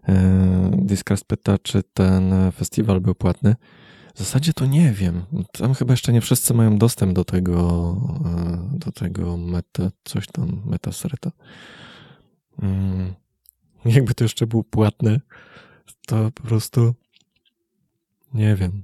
E, 0.08 0.72
Discast 0.77 1.25
pyta, 1.25 1.58
czy 1.58 1.84
ten 1.94 2.34
festiwal 2.51 3.01
był 3.01 3.15
płatny. 3.15 3.56
W 4.15 4.20
zasadzie 4.20 4.53
to 4.53 4.65
nie 4.65 4.91
wiem. 4.91 5.25
Tam 5.51 5.74
chyba 5.74 5.94
jeszcze 5.94 6.13
nie 6.13 6.22
wszyscy 6.22 6.53
mają 6.53 6.77
dostęp 6.77 7.13
do 7.13 7.25
tego, 7.25 7.96
e, 8.25 8.77
do 8.77 8.91
tego 8.91 9.38
meta, 9.38 9.91
coś 10.03 10.27
tam, 10.27 10.62
metasreta. 10.65 11.32
Mm. 12.62 13.13
Jakby 13.86 14.13
to 14.13 14.24
jeszcze 14.24 14.48
był 14.48 14.63
płatny, 14.63 15.22
to 16.08 16.32
po 16.32 16.44
prostu 16.44 16.94
nie 18.34 18.56
wiem. 18.56 18.84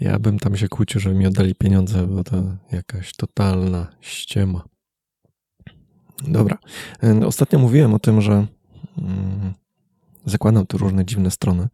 Ja 0.00 0.18
bym 0.18 0.38
tam 0.38 0.56
się 0.56 0.68
kłócił, 0.68 1.00
żeby 1.00 1.14
mi 1.14 1.26
oddali 1.26 1.54
pieniądze, 1.54 2.06
bo 2.06 2.24
to 2.24 2.42
jakaś 2.72 3.12
totalna 3.12 3.86
ściema. 4.00 4.64
Dobra. 6.28 6.58
E, 7.02 7.26
ostatnio 7.26 7.58
mówiłem 7.58 7.94
o 7.94 7.98
tym, 7.98 8.20
że 8.20 8.46
mm, 8.98 9.54
zakładam 10.26 10.66
tu 10.66 10.78
różne 10.78 11.04
dziwne 11.04 11.30
strony. 11.30 11.68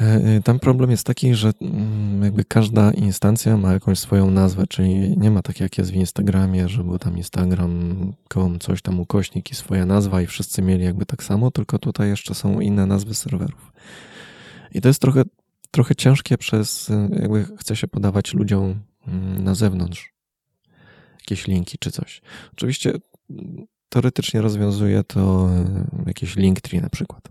E, 0.00 0.04
e, 0.04 0.42
tam 0.42 0.58
problem 0.58 0.90
jest 0.90 1.06
taki, 1.06 1.34
że 1.34 1.52
mm, 1.60 2.22
jakby 2.22 2.44
każda 2.44 2.90
instancja 2.90 3.56
ma 3.56 3.72
jakąś 3.72 3.98
swoją 3.98 4.30
nazwę, 4.30 4.66
czyli 4.66 5.18
nie 5.18 5.30
ma 5.30 5.42
tak 5.42 5.60
jak 5.60 5.78
jest 5.78 5.90
w 5.90 5.94
Instagramie, 5.94 6.68
że 6.68 6.84
był 6.84 6.98
tam 6.98 7.16
Instagram.com, 7.16 8.58
coś 8.58 8.82
tam 8.82 9.00
ukośnik 9.00 9.50
i 9.50 9.54
swoja 9.54 9.86
nazwa 9.86 10.22
i 10.22 10.26
wszyscy 10.26 10.62
mieli 10.62 10.84
jakby 10.84 11.06
tak 11.06 11.22
samo, 11.22 11.50
tylko 11.50 11.78
tutaj 11.78 12.08
jeszcze 12.08 12.34
są 12.34 12.60
inne 12.60 12.86
nazwy 12.86 13.14
serwerów. 13.14 13.72
I 14.74 14.80
to 14.80 14.88
jest 14.88 15.00
trochę 15.00 15.22
trochę 15.70 15.94
ciężkie 15.94 16.38
przez, 16.38 16.90
jakby 17.20 17.44
chce 17.58 17.76
się 17.76 17.88
podawać 17.88 18.34
ludziom 18.34 18.74
mm, 19.06 19.44
na 19.44 19.54
zewnątrz 19.54 20.14
jakieś 21.20 21.46
linki 21.46 21.78
czy 21.78 21.90
coś. 21.90 22.22
Oczywiście 22.52 22.92
mm, 23.30 23.66
teoretycznie 23.90 24.40
rozwiązuje 24.40 25.04
to 25.04 25.48
e, 25.50 25.84
jakieś 26.06 26.36
Linktree 26.36 26.80
na 26.80 26.90
przykład. 26.90 27.28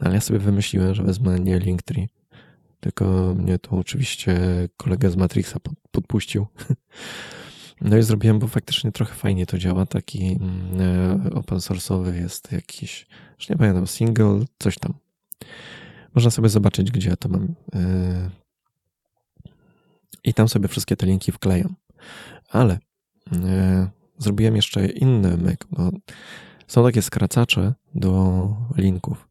No, 0.00 0.06
ale 0.06 0.14
ja 0.14 0.20
sobie 0.20 0.38
wymyśliłem, 0.38 0.94
że 0.94 1.02
wezmę 1.02 1.40
nie 1.40 1.58
Linktree, 1.58 2.08
tylko 2.80 3.34
mnie 3.34 3.58
to 3.58 3.70
oczywiście 3.70 4.38
kolega 4.76 5.10
z 5.10 5.16
Matrixa 5.16 5.56
podpuścił. 5.90 6.46
No 7.80 7.96
i 7.96 8.02
zrobiłem, 8.02 8.38
bo 8.38 8.48
faktycznie 8.48 8.92
trochę 8.92 9.14
fajnie 9.14 9.46
to 9.46 9.58
działa. 9.58 9.86
Taki 9.86 10.38
mm, 10.40 10.80
e, 11.26 11.34
open 11.34 11.58
source'owy 11.58 12.14
jest 12.14 12.52
jakiś, 12.52 13.06
już 13.38 13.48
nie 13.48 13.56
pamiętam, 13.56 13.86
single, 13.86 14.44
coś 14.58 14.78
tam. 14.78 14.94
Można 16.14 16.30
sobie 16.30 16.48
zobaczyć, 16.48 16.90
gdzie 16.90 17.10
ja 17.10 17.16
to 17.16 17.28
mam. 17.28 17.54
Yy, 17.74 18.30
I 20.24 20.34
tam 20.34 20.48
sobie 20.48 20.68
wszystkie 20.68 20.96
te 20.96 21.06
linki 21.06 21.32
wklejam. 21.32 21.74
Ale 22.48 22.78
zrobiłem 24.18 24.56
jeszcze 24.56 24.86
inny 24.86 25.36
myk, 25.36 25.66
są 26.66 26.84
takie 26.84 27.02
skracacze 27.02 27.74
do 27.94 28.48
linków. 28.76 29.28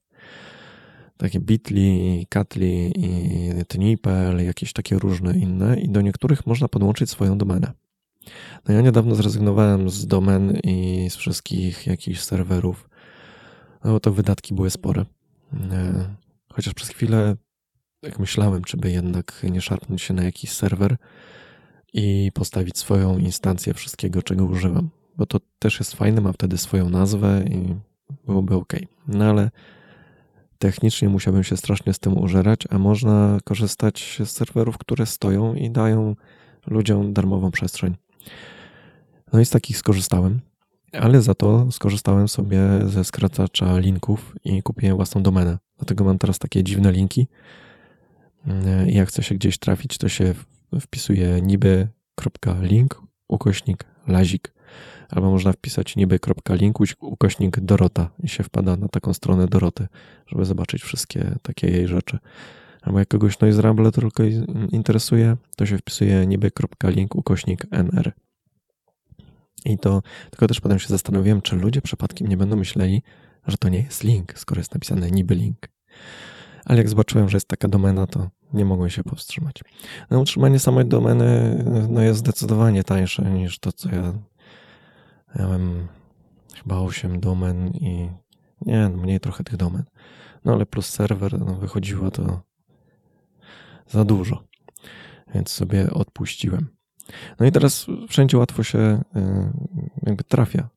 Takie 1.18 1.40
Bitly, 1.40 2.26
Catly 2.30 2.92
i 2.96 3.50
Tnipel, 3.68 4.46
jakieś 4.46 4.74
takie 4.74 5.00
różne 5.00 5.38
inne 5.38 5.80
i 5.80 5.90
do 5.90 6.02
niektórych 6.02 6.48
można 6.48 6.68
podłączyć 6.68 7.10
swoją 7.10 7.38
domenę. 7.38 7.72
No 8.68 8.74
ja 8.74 8.82
niedawno 8.82 9.16
zrezygnowałem 9.16 9.90
z 9.90 10.08
domen 10.08 10.60
i 10.64 11.08
z 11.10 11.16
wszystkich 11.16 11.88
jakichś 11.88 12.20
serwerów, 12.20 12.90
no 13.84 13.92
bo 13.92 14.00
to 14.00 14.12
wydatki 14.12 14.54
były 14.54 14.70
spore. 14.70 15.06
Yy, 15.54 15.60
Chociaż 16.54 16.74
przez 16.74 16.90
chwilę, 16.90 17.36
jak 18.02 18.20
myślałem, 18.20 18.64
czy 18.64 18.78
by 18.78 18.92
jednak 18.92 19.42
nie 19.52 19.62
szarpnąć 19.62 20.02
się 20.02 20.14
na 20.14 20.24
jakiś 20.24 20.52
serwer 20.52 20.98
i 21.94 22.32
postawić 22.34 22.78
swoją 22.78 23.18
instancję 23.18 23.74
wszystkiego, 23.74 24.22
czego 24.22 24.46
używam. 24.46 24.90
Bo 25.18 25.26
to 25.26 25.40
też 25.60 25.80
jest 25.80 25.94
fajne, 25.94 26.22
ma 26.22 26.34
wtedy 26.34 26.58
swoją 26.58 26.90
nazwę 26.90 27.44
i 27.50 27.76
byłoby 28.26 28.56
ok. 28.56 28.74
No 29.08 29.26
ale 29.26 29.52
technicznie 30.60 31.10
musiałbym 31.10 31.44
się 31.44 31.58
strasznie 31.58 31.94
z 31.94 32.00
tym 32.00 32.18
użerać, 32.18 32.64
a 32.70 32.78
można 32.78 33.38
korzystać 33.44 34.22
z 34.26 34.30
serwerów, 34.30 34.78
które 34.78 35.06
stoją 35.06 35.54
i 35.54 35.70
dają 35.70 36.16
ludziom 36.68 37.14
darmową 37.14 37.52
przestrzeń. 37.52 37.96
No 39.34 39.40
i 39.40 39.46
z 39.46 39.50
takich 39.50 39.78
skorzystałem, 39.78 40.40
ale 40.94 41.22
za 41.22 41.34
to 41.34 41.72
skorzystałem 41.72 42.28
sobie 42.28 42.60
ze 42.86 43.04
skracacza 43.04 43.78
linków 43.78 44.36
i 44.44 44.64
kupiłem 44.64 44.96
własną 44.96 45.24
domenę. 45.24 45.58
Dlatego 45.78 46.04
mam 46.04 46.18
teraz 46.18 46.40
takie 46.40 46.64
dziwne 46.64 46.92
linki. 46.92 47.28
Mm, 48.48 48.90
jak 48.90 49.10
chce 49.10 49.24
się 49.24 49.36
gdzieś 49.36 49.58
trafić, 49.58 49.98
to 49.98 50.10
się 50.10 50.34
wpisuje 50.80 51.42
niby.link 51.42 53.02
ukośnik 53.28 53.84
lazik. 54.08 54.54
Albo 55.10 55.32
można 55.32 55.52
wpisać 55.54 55.96
niby.link 55.96 56.78
ukośnik 57.00 57.60
Dorota 57.60 58.10
i 58.20 58.30
się 58.30 58.44
wpada 58.44 58.76
na 58.76 58.88
taką 58.88 59.14
stronę 59.14 59.48
Doroty, 59.48 59.88
żeby 60.28 60.46
zobaczyć 60.46 60.84
wszystkie 60.84 61.36
takie 61.42 61.68
jej 61.68 61.88
rzeczy. 61.88 62.20
Albo 62.82 63.00
jak 63.00 63.08
kogoś 63.08 63.40
Noise 63.40 63.62
Rumble 63.62 63.92
tylko 63.92 64.24
interesuje, 64.70 65.38
to 65.56 65.66
się 65.66 65.78
wpisuje 65.78 66.28
niby.link 66.28 67.16
ukośnik 67.16 67.66
nr. 67.72 68.12
I 69.66 69.78
to 69.78 70.02
tylko 70.30 70.48
też 70.48 70.62
potem 70.62 70.80
się 70.80 70.88
zastanowiłem, 70.88 71.42
czy 71.42 71.56
ludzie 71.56 71.82
przypadkiem 71.82 72.28
nie 72.28 72.38
będą 72.38 72.56
myśleli, 72.56 73.04
że 73.48 73.58
to 73.58 73.70
nie 73.70 73.80
jest 73.80 74.04
link, 74.04 74.40
skoro 74.40 74.60
jest 74.60 74.74
napisane 74.74 75.12
niby 75.12 75.36
link. 75.36 75.58
Ale 76.66 76.78
jak 76.78 76.90
zobaczyłem, 76.90 77.30
że 77.30 77.38
jest 77.38 77.48
taka 77.48 77.68
domena, 77.68 78.08
to 78.08 78.30
nie 78.54 78.66
mogłem 78.66 78.90
się 78.90 79.04
powstrzymać. 79.04 79.56
No, 80.10 80.20
utrzymanie 80.20 80.60
samej 80.60 80.86
domeny 80.86 81.58
no, 81.90 82.02
jest 82.02 82.20
zdecydowanie 82.20 82.84
tańsze 82.84 83.32
niż 83.32 83.60
to, 83.60 83.72
co 83.72 83.90
ja 83.90 84.14
miałem 85.40 85.88
chyba 86.56 86.80
8 86.80 87.20
domen 87.20 87.68
i 87.68 88.10
nie, 88.62 88.90
no, 88.90 88.98
mniej 88.98 89.20
trochę 89.20 89.44
tych 89.44 89.58
domen. 89.58 89.84
No 90.46 90.54
ale 90.54 90.66
plus 90.66 90.90
serwer, 90.90 91.40
no 91.40 91.56
wychodziło 91.56 92.12
to 92.12 92.42
za 93.88 94.06
dużo, 94.06 94.44
więc 95.34 95.52
sobie 95.52 95.92
odpuściłem. 95.92 96.68
No 97.40 97.46
i 97.46 97.52
teraz 97.52 97.86
wszędzie 98.10 98.38
łatwo 98.38 98.64
się 98.64 99.04
jakby 100.04 100.24
trafia 100.24 100.70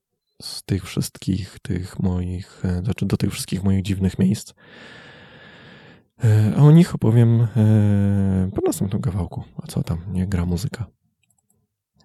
z 0.43 0.63
tych 0.63 0.85
wszystkich 0.85 1.59
tych 1.59 1.99
moich, 1.99 2.63
znaczy 2.83 3.07
do 3.07 3.17
tych 3.17 3.33
wszystkich 3.33 3.63
moich 3.63 3.83
dziwnych 3.83 4.19
miejsc. 4.19 4.55
A 6.57 6.63
o 6.63 6.71
nich 6.71 6.95
opowiem 6.95 7.47
po 8.55 8.61
następnym 8.67 9.03
kawałku. 9.03 9.45
A 9.63 9.67
co 9.67 9.83
tam, 9.83 9.99
nie 10.13 10.27
gra 10.27 10.45
muzyka. 10.47 10.87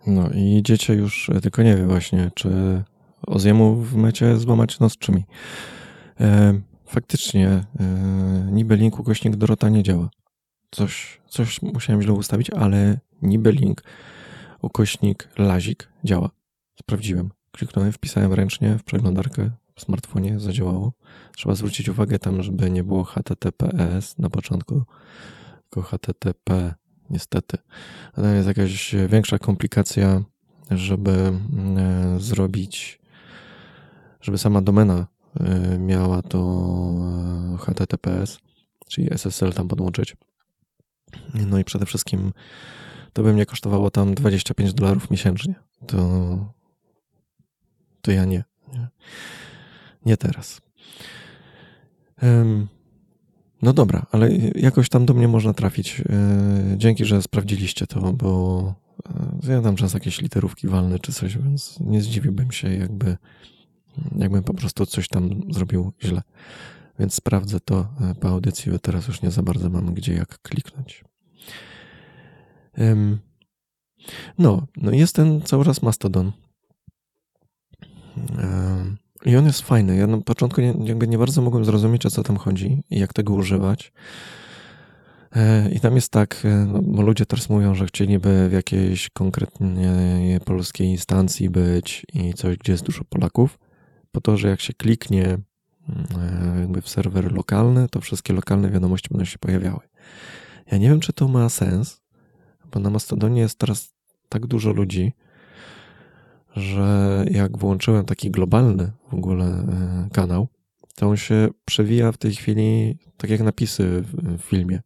No 0.07 0.29
i 0.29 0.61
dziecię 0.63 0.93
już, 0.93 1.29
e, 1.29 1.41
tylko 1.41 1.63
nie 1.63 1.75
wie 1.75 1.85
właśnie, 1.85 2.31
czy 2.35 2.83
Oziemu 3.27 3.75
w 3.75 3.95
mecie 3.95 4.37
złamać 4.37 4.79
nos 4.79 4.97
czy 4.97 5.11
mi. 5.11 5.25
E, 6.19 6.53
faktycznie 6.85 7.47
e, 7.49 7.65
niby 8.51 8.75
link 8.75 8.99
ukośnik 8.99 9.35
Dorota 9.35 9.69
nie 9.69 9.83
działa. 9.83 10.09
Coś, 10.71 11.21
coś 11.27 11.61
musiałem 11.61 12.01
źle 12.01 12.13
ustawić, 12.13 12.49
ale 12.49 12.99
niby 13.21 13.51
link 13.51 13.83
ukośnik 14.61 15.29
lazik 15.37 15.89
działa. 16.03 16.29
Sprawdziłem. 16.79 17.29
Kliknąłem, 17.51 17.91
wpisałem 17.91 18.33
ręcznie 18.33 18.77
w 18.77 18.83
przeglądarkę 18.83 19.51
smartfonie, 19.77 20.39
zadziałało. 20.39 20.93
Trzeba 21.35 21.55
zwrócić 21.55 21.89
uwagę 21.89 22.19
tam, 22.19 22.43
żeby 22.43 22.71
nie 22.71 22.83
było 22.83 23.03
HTTPS 23.03 24.17
na 24.17 24.29
początku, 24.29 24.83
tylko 25.61 25.81
HTTP 25.81 26.73
niestety. 27.09 27.57
Ale 28.13 28.35
jest 28.35 28.47
jakaś 28.47 28.95
większa 29.09 29.39
komplikacja, 29.39 30.23
żeby 30.71 31.11
e, 31.77 32.19
zrobić, 32.19 33.01
żeby 34.21 34.37
sama 34.37 34.61
domena 34.61 35.07
e, 35.39 35.77
miała 35.79 36.21
to 36.21 36.39
e, 37.53 37.57
HTTPS, 37.57 38.39
czyli 38.87 39.13
SSL 39.13 39.53
tam 39.53 39.67
podłączyć. 39.67 40.15
No 41.33 41.59
i 41.59 41.63
przede 41.63 41.85
wszystkim 41.85 42.33
to 43.13 43.23
by 43.23 43.33
mnie 43.33 43.45
kosztowało 43.45 43.91
tam 43.91 44.15
25 44.15 44.73
dolarów 44.73 45.11
miesięcznie. 45.11 45.55
To, 45.87 45.97
to 48.01 48.11
ja 48.11 48.25
nie. 48.25 48.43
Nie, 48.73 48.87
nie 50.05 50.17
teraz. 50.17 50.61
No 53.61 53.73
dobra, 53.73 54.05
ale 54.11 54.29
jakoś 54.55 54.89
tam 54.89 55.05
do 55.05 55.13
mnie 55.13 55.27
można 55.27 55.53
trafić. 55.53 56.01
E, 56.09 56.77
dzięki, 56.77 57.05
że 57.05 57.21
sprawdziliście 57.21 57.87
to, 57.87 58.13
bo 58.13 58.73
e, 59.45 59.53
ja 59.53 59.61
tam 59.61 59.75
czas 59.75 59.93
jakieś 59.93 60.21
literówki 60.21 60.67
walne 60.67 60.99
czy 60.99 61.13
coś, 61.13 61.37
więc 61.37 61.79
nie 61.79 62.01
zdziwiłbym 62.01 62.51
się, 62.51 62.75
jakby, 62.75 63.17
jakbym 64.17 64.43
po 64.43 64.53
prostu 64.53 64.85
coś 64.85 65.07
tam 65.07 65.41
zrobił 65.49 65.93
źle. 66.03 66.21
Więc 66.99 67.13
sprawdzę 67.13 67.59
to 67.59 67.87
e, 68.01 68.15
po 68.15 68.29
audycji, 68.29 68.71
bo 68.71 68.79
teraz 68.79 69.07
już 69.07 69.21
nie 69.21 69.31
za 69.31 69.43
bardzo 69.43 69.69
mam 69.69 69.93
gdzie 69.93 70.13
jak 70.13 70.41
kliknąć. 70.41 71.03
No, 74.37 74.67
no 74.77 74.91
jest 74.91 75.15
ten 75.15 75.41
cały 75.41 75.65
czas 75.65 75.81
Mastodon. 75.81 76.31
I 79.25 79.35
on 79.37 79.45
jest 79.45 79.61
fajny. 79.61 79.95
Ja 79.95 80.07
na 80.07 80.17
początku 80.17 80.61
nie, 80.61 80.73
nie 81.07 81.17
bardzo 81.17 81.41
mogłem 81.41 81.65
zrozumieć, 81.65 82.05
o 82.05 82.09
co 82.09 82.23
tam 82.23 82.37
chodzi 82.37 82.83
i 82.89 82.99
jak 82.99 83.13
tego 83.13 83.33
używać. 83.33 83.93
E, 85.35 85.69
I 85.71 85.79
tam 85.79 85.95
jest 85.95 86.11
tak, 86.11 86.41
e, 86.45 86.81
no, 86.87 87.01
ludzie 87.01 87.25
teraz 87.25 87.49
mówią, 87.49 87.75
że 87.75 87.85
chcieliby 87.85 88.49
w 88.49 88.51
jakiejś 88.51 89.09
konkretnie 89.09 90.39
polskiej 90.45 90.87
instancji 90.87 91.49
być 91.49 92.05
i 92.13 92.33
coś, 92.33 92.57
gdzie 92.57 92.71
jest 92.71 92.85
dużo 92.85 93.03
Polaków, 93.03 93.59
po 94.11 94.21
to, 94.21 94.37
że 94.37 94.49
jak 94.49 94.61
się 94.61 94.73
kliknie 94.73 95.25
mm, 95.25 95.41
e, 96.55 96.59
jakby 96.59 96.81
w 96.81 96.89
serwer 96.89 97.33
lokalny, 97.33 97.87
to 97.89 98.01
wszystkie 98.01 98.33
lokalne 98.33 98.69
wiadomości 98.69 99.09
będą 99.11 99.25
się 99.25 99.37
pojawiały. 99.37 99.79
Ja 100.71 100.77
nie 100.77 100.89
wiem, 100.89 100.99
czy 100.99 101.13
to 101.13 101.27
ma 101.27 101.49
sens, 101.49 102.01
bo 102.71 102.79
na 102.79 102.89
Mastodonie 102.89 103.41
jest 103.41 103.59
teraz 103.59 103.93
tak 104.29 104.47
dużo 104.47 104.71
ludzi, 104.71 105.13
że 106.55 107.25
jak 107.31 107.57
włączyłem 107.57 108.05
taki 108.05 108.31
globalny 108.31 108.91
w 109.09 109.13
ogóle 109.13 109.45
e, 109.45 110.09
kanał, 110.13 110.47
to 110.95 111.07
on 111.07 111.17
się 111.17 111.49
przewija 111.65 112.11
w 112.11 112.17
tej 112.17 112.35
chwili 112.35 112.97
tak 113.17 113.29
jak 113.29 113.41
napisy 113.41 114.03
w 114.13 114.41
filmie. 114.41 114.81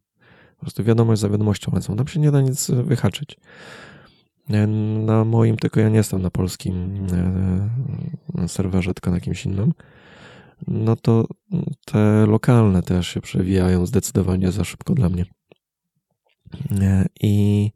Po 0.56 0.60
prostu 0.60 0.84
wiadomość 0.84 1.20
za 1.20 1.28
wiadomością 1.28 1.72
lecą. 1.74 1.96
Tam 1.96 2.08
się 2.08 2.20
nie 2.20 2.30
da 2.30 2.40
nic 2.40 2.70
wyhaczyć. 2.70 3.36
E, 4.50 4.66
na 4.66 5.24
moim, 5.24 5.56
tylko 5.56 5.80
ja 5.80 5.88
nie 5.88 5.96
jestem 5.96 6.22
na 6.22 6.30
polskim 6.30 7.06
e, 8.38 8.48
serwerze, 8.48 8.94
tylko 8.94 9.10
na 9.10 9.16
jakimś 9.16 9.46
innym. 9.46 9.72
No 10.68 10.96
to 10.96 11.26
te 11.84 12.26
lokalne 12.26 12.82
też 12.82 13.08
się 13.08 13.20
przewijają 13.20 13.86
zdecydowanie 13.86 14.52
za 14.52 14.64
szybko 14.64 14.94
dla 14.94 15.08
mnie. 15.08 15.24
I 17.20 17.70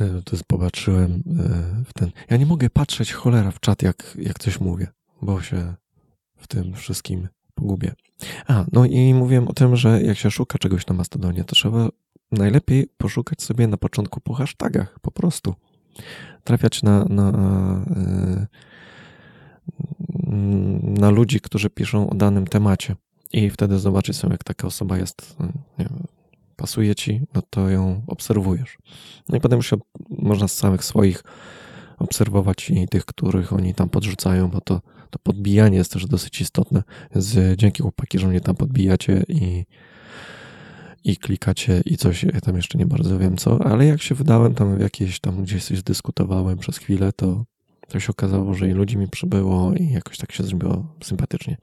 E, 0.00 0.22
to 0.22 0.36
popatrzyłem 0.46 1.12
e, 1.12 1.84
w 1.84 1.92
ten. 1.92 2.10
Ja 2.30 2.36
nie 2.36 2.46
mogę 2.46 2.70
patrzeć 2.70 3.12
cholera 3.12 3.50
w 3.50 3.60
czat, 3.60 3.82
jak, 3.82 4.16
jak 4.18 4.38
coś 4.38 4.60
mówię, 4.60 4.86
bo 5.22 5.42
się 5.42 5.74
w 6.36 6.46
tym 6.46 6.74
wszystkim 6.74 7.28
pogubię. 7.54 7.94
A, 8.46 8.64
no 8.72 8.84
i 8.84 9.14
mówiłem 9.14 9.48
o 9.48 9.52
tym, 9.52 9.76
że 9.76 10.02
jak 10.02 10.18
się 10.18 10.30
szuka 10.30 10.58
czegoś 10.58 10.86
na 10.86 10.94
Mastodonie, 10.94 11.44
to 11.44 11.54
trzeba 11.54 11.88
najlepiej 12.32 12.88
poszukać 12.96 13.42
sobie 13.42 13.66
na 13.66 13.76
początku 13.76 14.20
po 14.20 14.34
hashtagach, 14.34 14.98
po 15.00 15.10
prostu. 15.10 15.54
Trafiać 16.44 16.82
na, 16.82 17.04
na, 17.04 17.30
e, 17.96 18.46
na 20.82 21.10
ludzi, 21.10 21.40
którzy 21.40 21.70
piszą 21.70 22.10
o 22.10 22.14
danym 22.14 22.46
temacie. 22.46 22.96
I 23.32 23.50
wtedy 23.50 23.78
zobaczyć 23.78 24.16
sobie, 24.16 24.32
jak 24.32 24.44
taka 24.44 24.66
osoba 24.66 24.98
jest 24.98 25.36
wiem, 25.78 26.06
pasuje 26.54 26.94
ci, 26.94 27.20
no 27.34 27.42
to 27.50 27.70
ją 27.70 28.02
obserwujesz. 28.06 28.78
No 29.28 29.36
i 29.36 29.40
potem 29.40 29.56
już 29.56 29.74
można 30.08 30.48
z 30.48 30.56
samych 30.56 30.84
swoich 30.84 31.22
obserwować 31.98 32.70
i 32.70 32.88
tych, 32.88 33.04
których 33.04 33.52
oni 33.52 33.74
tam 33.74 33.88
podrzucają, 33.88 34.48
bo 34.48 34.60
to, 34.60 34.80
to 35.10 35.18
podbijanie 35.18 35.76
jest 35.76 35.92
też 35.92 36.06
dosyć 36.06 36.40
istotne. 36.40 36.82
Więc 37.14 37.36
dzięki 37.56 37.82
chłopaki, 37.82 38.18
że 38.18 38.28
mnie 38.28 38.40
tam 38.40 38.54
podbijacie 38.54 39.22
i, 39.28 39.64
i 41.04 41.16
klikacie 41.16 41.82
i 41.84 41.96
coś, 41.96 42.22
ja 42.22 42.40
tam 42.40 42.56
jeszcze 42.56 42.78
nie 42.78 42.86
bardzo 42.86 43.18
wiem 43.18 43.36
co, 43.36 43.66
ale 43.66 43.86
jak 43.86 44.02
się 44.02 44.14
wydałem 44.14 44.54
tam 44.54 44.80
jakieś, 44.80 45.20
tam 45.20 45.42
gdzieś 45.42 45.64
coś 45.64 45.82
dyskutowałem 45.82 46.58
przez 46.58 46.78
chwilę, 46.78 47.12
to, 47.12 47.44
to 47.88 48.00
się 48.00 48.10
okazało, 48.10 48.54
że 48.54 48.68
i 48.68 48.72
ludzi 48.72 48.96
mi 48.96 49.08
przybyło 49.08 49.72
i 49.74 49.90
jakoś 49.90 50.18
tak 50.18 50.32
się 50.32 50.42
zrobiło 50.42 50.86
sympatycznie 51.02 51.56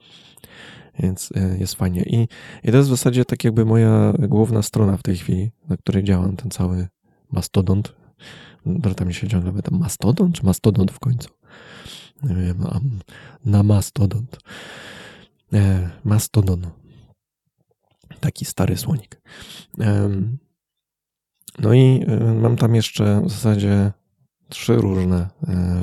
więc 0.98 1.30
e, 1.36 1.58
jest 1.58 1.74
fajnie. 1.74 2.02
I, 2.02 2.28
I 2.64 2.70
to 2.70 2.76
jest 2.76 2.88
w 2.88 2.92
zasadzie 2.92 3.24
tak 3.24 3.44
jakby 3.44 3.64
moja 3.64 4.12
główna 4.18 4.62
strona 4.62 4.96
w 4.96 5.02
tej 5.02 5.16
chwili, 5.16 5.50
na 5.68 5.76
której 5.76 6.04
działam, 6.04 6.36
ten 6.36 6.50
cały 6.50 6.88
mastodont. 7.32 7.94
Brata 8.66 9.04
mi 9.04 9.14
się 9.14 9.28
ciągle 9.28 9.52
pyta, 9.52 9.70
mastodont 9.76 10.36
czy 10.36 10.44
mastodont 10.44 10.90
w 10.90 10.98
końcu? 10.98 11.28
Nie 12.22 12.34
wiem, 12.34 12.64
na 13.44 13.62
mastodont. 13.62 14.38
E, 15.52 15.90
mastodon. 16.04 16.66
Taki 18.20 18.44
stary 18.44 18.76
słonik. 18.76 19.22
no 21.58 21.74
i 21.74 22.04
e, 22.08 22.34
mam 22.34 22.56
tam 22.56 22.74
jeszcze 22.74 23.22
w 23.24 23.30
zasadzie 23.30 23.92
trzy 24.48 24.76
różne 24.76 25.28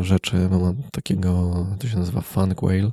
rzeczy. 0.02 0.50
Mam 0.50 0.84
takiego, 0.92 1.66
to 1.80 1.88
się 1.88 1.98
nazywa 1.98 2.22
Funk 2.22 2.62
Whale 2.62 2.92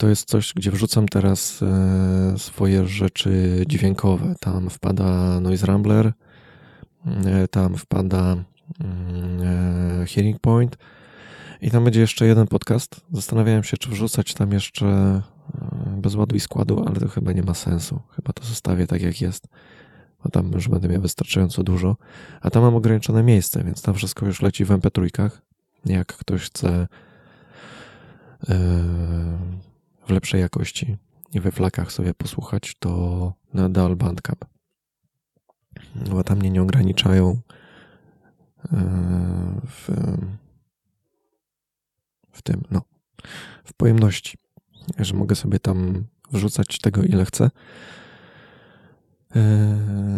to 0.00 0.08
jest 0.08 0.28
coś, 0.28 0.52
gdzie 0.54 0.70
wrzucam 0.70 1.08
teraz 1.08 1.62
e, 1.62 2.38
swoje 2.38 2.86
rzeczy 2.86 3.64
dźwiękowe. 3.66 4.34
Tam 4.40 4.70
wpada 4.70 5.40
Noise 5.40 5.66
Rambler, 5.66 6.12
e, 7.06 7.48
tam 7.48 7.76
wpada 7.76 8.36
mm, 8.80 9.42
e, 10.02 10.06
Hearing 10.06 10.38
Point 10.38 10.76
i 11.60 11.70
tam 11.70 11.84
będzie 11.84 12.00
jeszcze 12.00 12.26
jeden 12.26 12.46
podcast. 12.46 13.00
Zastanawiałem 13.12 13.64
się, 13.64 13.76
czy 13.76 13.90
wrzucać 13.90 14.34
tam 14.34 14.52
jeszcze 14.52 15.22
bez 15.96 16.14
ładu 16.14 16.36
i 16.36 16.40
składu, 16.40 16.84
ale 16.86 17.00
to 17.00 17.08
chyba 17.08 17.32
nie 17.32 17.42
ma 17.42 17.54
sensu. 17.54 18.00
Chyba 18.16 18.32
to 18.32 18.44
zostawię 18.44 18.86
tak, 18.86 19.02
jak 19.02 19.20
jest, 19.20 19.48
bo 20.24 20.30
tam 20.30 20.52
już 20.52 20.68
będę 20.68 20.88
miał 20.88 21.02
wystarczająco 21.02 21.62
dużo. 21.62 21.96
A 22.40 22.50
tam 22.50 22.62
mam 22.62 22.74
ograniczone 22.74 23.22
miejsce, 23.22 23.64
więc 23.64 23.82
tam 23.82 23.94
wszystko 23.94 24.26
już 24.26 24.42
leci 24.42 24.64
w 24.64 24.68
MP3. 24.68 25.30
Jak 25.86 26.06
ktoś 26.06 26.42
chce 26.42 26.86
w 30.06 30.10
lepszej 30.10 30.40
jakości 30.40 30.96
i 31.34 31.40
we 31.40 31.52
flakach 31.52 31.92
sobie 31.92 32.14
posłuchać, 32.14 32.76
to 32.78 33.32
nadal 33.54 33.96
Bandcamp. 33.96 34.44
Bo 36.10 36.24
tam 36.24 36.38
mnie 36.38 36.50
nie 36.50 36.62
ograniczają 36.62 37.30
e, 37.30 38.76
w, 39.66 39.90
w 42.32 42.42
tym, 42.42 42.62
no, 42.70 42.82
w 43.64 43.72
pojemności, 43.72 44.38
że 44.98 45.14
mogę 45.14 45.34
sobie 45.34 45.58
tam 45.58 46.04
wrzucać 46.32 46.78
tego, 46.78 47.02
ile 47.02 47.24
chcę. 47.24 47.50
E, 49.36 49.40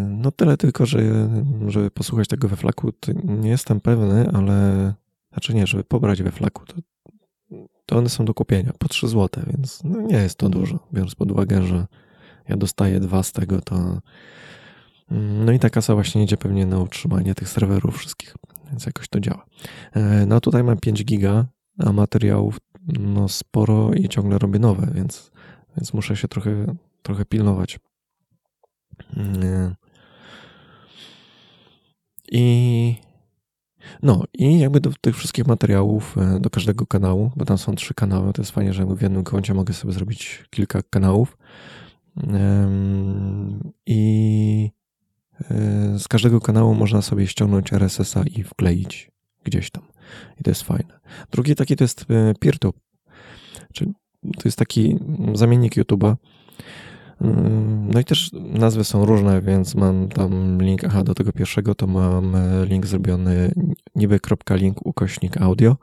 no 0.09 0.31
tyle 0.31 0.57
tylko, 0.57 0.87
że 0.87 0.99
żeby 1.69 1.91
posłuchać 1.91 2.29
tego 2.29 2.49
we 2.49 2.57
flaku, 2.57 2.93
nie 3.25 3.51
jestem 3.51 3.81
pewny, 3.81 4.31
ale 4.33 4.95
znaczy 5.33 5.55
nie, 5.55 5.67
żeby 5.67 5.85
pobrać 5.85 6.23
we 6.23 6.31
flaku, 6.33 6.67
to 6.67 6.75
to 7.87 7.97
one 7.99 8.09
są 8.09 8.25
do 8.25 8.35
kupienia 8.35 8.73
po 8.79 8.89
3 8.89 9.09
zł, 9.09 9.45
więc 9.47 9.85
no 9.85 10.01
nie 10.01 10.17
jest 10.17 10.39
to 10.39 10.49
dużo, 10.49 10.79
biorąc 10.93 11.15
pod 11.15 11.31
uwagę, 11.31 11.63
że 11.63 11.87
ja 12.49 12.57
dostaję 12.57 13.01
dwa 13.01 13.23
z 13.23 13.33
tego, 13.33 13.61
to 13.61 13.75
mm, 15.11 15.45
no 15.45 15.53
i 15.53 15.59
ta 15.59 15.71
kasa 15.71 15.95
właśnie 15.95 16.23
idzie 16.23 16.37
pewnie 16.37 16.67
na 16.67 16.79
utrzymanie 16.79 17.35
tych 17.35 17.49
serwerów 17.49 17.99
wszystkich, 17.99 18.37
więc 18.71 18.87
jakoś 18.87 19.09
to 19.09 19.21
działa. 19.21 19.47
E, 19.93 20.27
no 20.27 20.41
tutaj 20.41 20.65
mam 20.65 20.79
5 20.79 21.05
giga, 21.05 21.47
a 21.79 21.93
materiałów 21.93 22.59
no 22.99 23.29
sporo 23.29 23.95
i 23.95 24.09
ciągle 24.09 24.39
robię 24.39 24.59
nowe, 24.59 24.93
więc, 24.95 25.31
więc 25.77 25.95
muszę 25.95 26.17
się 26.17 26.29
trochę, 26.29 26.75
trochę 27.03 27.25
pilnować. 27.25 27.79
Mm, 29.17 29.75
I 32.33 32.97
no 34.03 34.25
i 34.35 34.59
jakby 34.59 34.81
do 34.81 34.91
tych 35.01 35.17
wszystkich 35.17 35.47
materiałów, 35.47 36.19
e, 36.19 36.41
do 36.41 36.51
każdego 36.51 36.87
kanału, 36.87 37.31
bo 37.37 37.45
tam 37.45 37.59
są 37.59 37.75
trzy 37.75 37.95
kanały, 37.95 38.33
to 38.33 38.43
jest 38.43 38.53
fajnie, 38.53 38.73
że 38.73 38.87
w 38.87 39.03
jednym 39.03 39.25
koncie 39.25 39.55
mogę 39.55 39.75
sobie 39.75 39.93
zrobić 39.93 40.45
kilka 40.51 40.83
kanałów. 40.91 41.39
I 43.87 44.71
e, 45.51 45.99
z 45.99 46.09
każdego 46.09 46.41
kanału 46.41 46.75
można 46.75 47.03
sobie 47.03 47.27
ściągnąć 47.27 47.73
RSS-a 47.73 48.23
i 48.23 48.43
wkleić 48.43 49.11
gdzieś 49.45 49.71
tam. 49.71 49.83
I 50.41 50.43
to 50.43 50.51
jest 50.51 50.63
fajne. 50.63 51.01
Drugi 51.31 51.55
taki 51.55 51.77
to 51.77 51.85
jest 51.85 52.07
e, 52.11 52.35
PeerTube. 52.41 52.79
Czyli 53.73 53.93
to 54.23 54.43
jest 54.45 54.59
taki 54.59 54.99
zamiennik 55.35 55.77
YouTube'a. 55.77 56.17
No 57.93 58.01
i 58.01 58.05
też 58.05 58.31
nazwy 58.33 58.85
są 58.85 59.05
różne, 59.05 59.41
więc 59.41 59.75
mam 59.75 60.09
tam 60.09 60.63
link, 60.63 60.85
aha, 60.85 61.03
do 61.03 61.15
tego 61.15 61.33
pierwszego 61.33 61.75
to 61.75 61.87
mam 61.87 62.35
e, 62.37 62.67
link 62.67 62.87
zrobiony 62.87 63.53
niby.link 63.95 64.87
ukośnik 64.87 65.37
audio. 65.37 65.77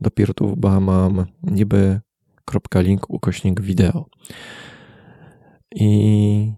Do 0.00 0.10
PeerTube'a 0.10 0.80
mam 0.80 1.24
niby.link 1.42 3.10
ukośnik 3.10 3.60
wideo. 3.60 4.06
I 5.74 6.52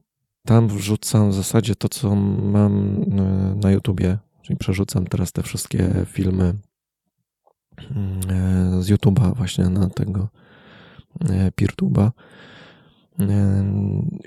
tam 0.46 0.68
wrzucam 0.68 1.30
w 1.30 1.34
zasadzie 1.34 1.74
to, 1.74 1.88
co 1.88 2.14
mam 2.14 3.02
e, 3.02 3.54
na 3.62 3.70
YouTubie, 3.70 4.18
czyli 4.42 4.56
przerzucam 4.56 5.06
teraz 5.06 5.32
te 5.32 5.42
wszystkie 5.42 5.90
filmy 6.06 6.54
mm, 7.96 8.82
z 8.82 8.90
YouTube'a 8.90 9.34
właśnie 9.36 9.68
na 9.68 9.90
tego 9.90 10.28
e, 11.20 11.52
PeerTube'a. 11.52 12.06
E, 12.06 12.49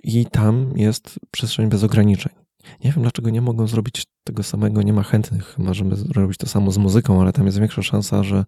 I 0.03 0.25
tam 0.25 0.71
jest 0.75 1.19
przestrzeń 1.31 1.69
bez 1.69 1.83
ograniczeń. 1.83 2.33
Nie 2.83 2.91
wiem, 2.91 3.01
dlaczego 3.01 3.29
nie 3.29 3.41
mogą 3.41 3.67
zrobić 3.67 4.05
tego 4.23 4.43
samego, 4.43 4.81
nie 4.81 4.93
ma 4.93 5.03
chętnych, 5.03 5.45
chyba 5.45 5.73
żeby 5.73 5.95
zrobić 5.95 6.37
to 6.37 6.47
samo 6.47 6.71
z 6.71 6.77
muzyką, 6.77 7.21
ale 7.21 7.33
tam 7.33 7.45
jest 7.45 7.59
większa 7.59 7.81
szansa, 7.81 8.23
że 8.23 8.45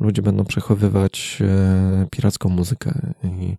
ludzie 0.00 0.22
będą 0.22 0.44
przechowywać 0.44 1.42
piracką 2.10 2.48
muzykę 2.48 3.12
i 3.24 3.56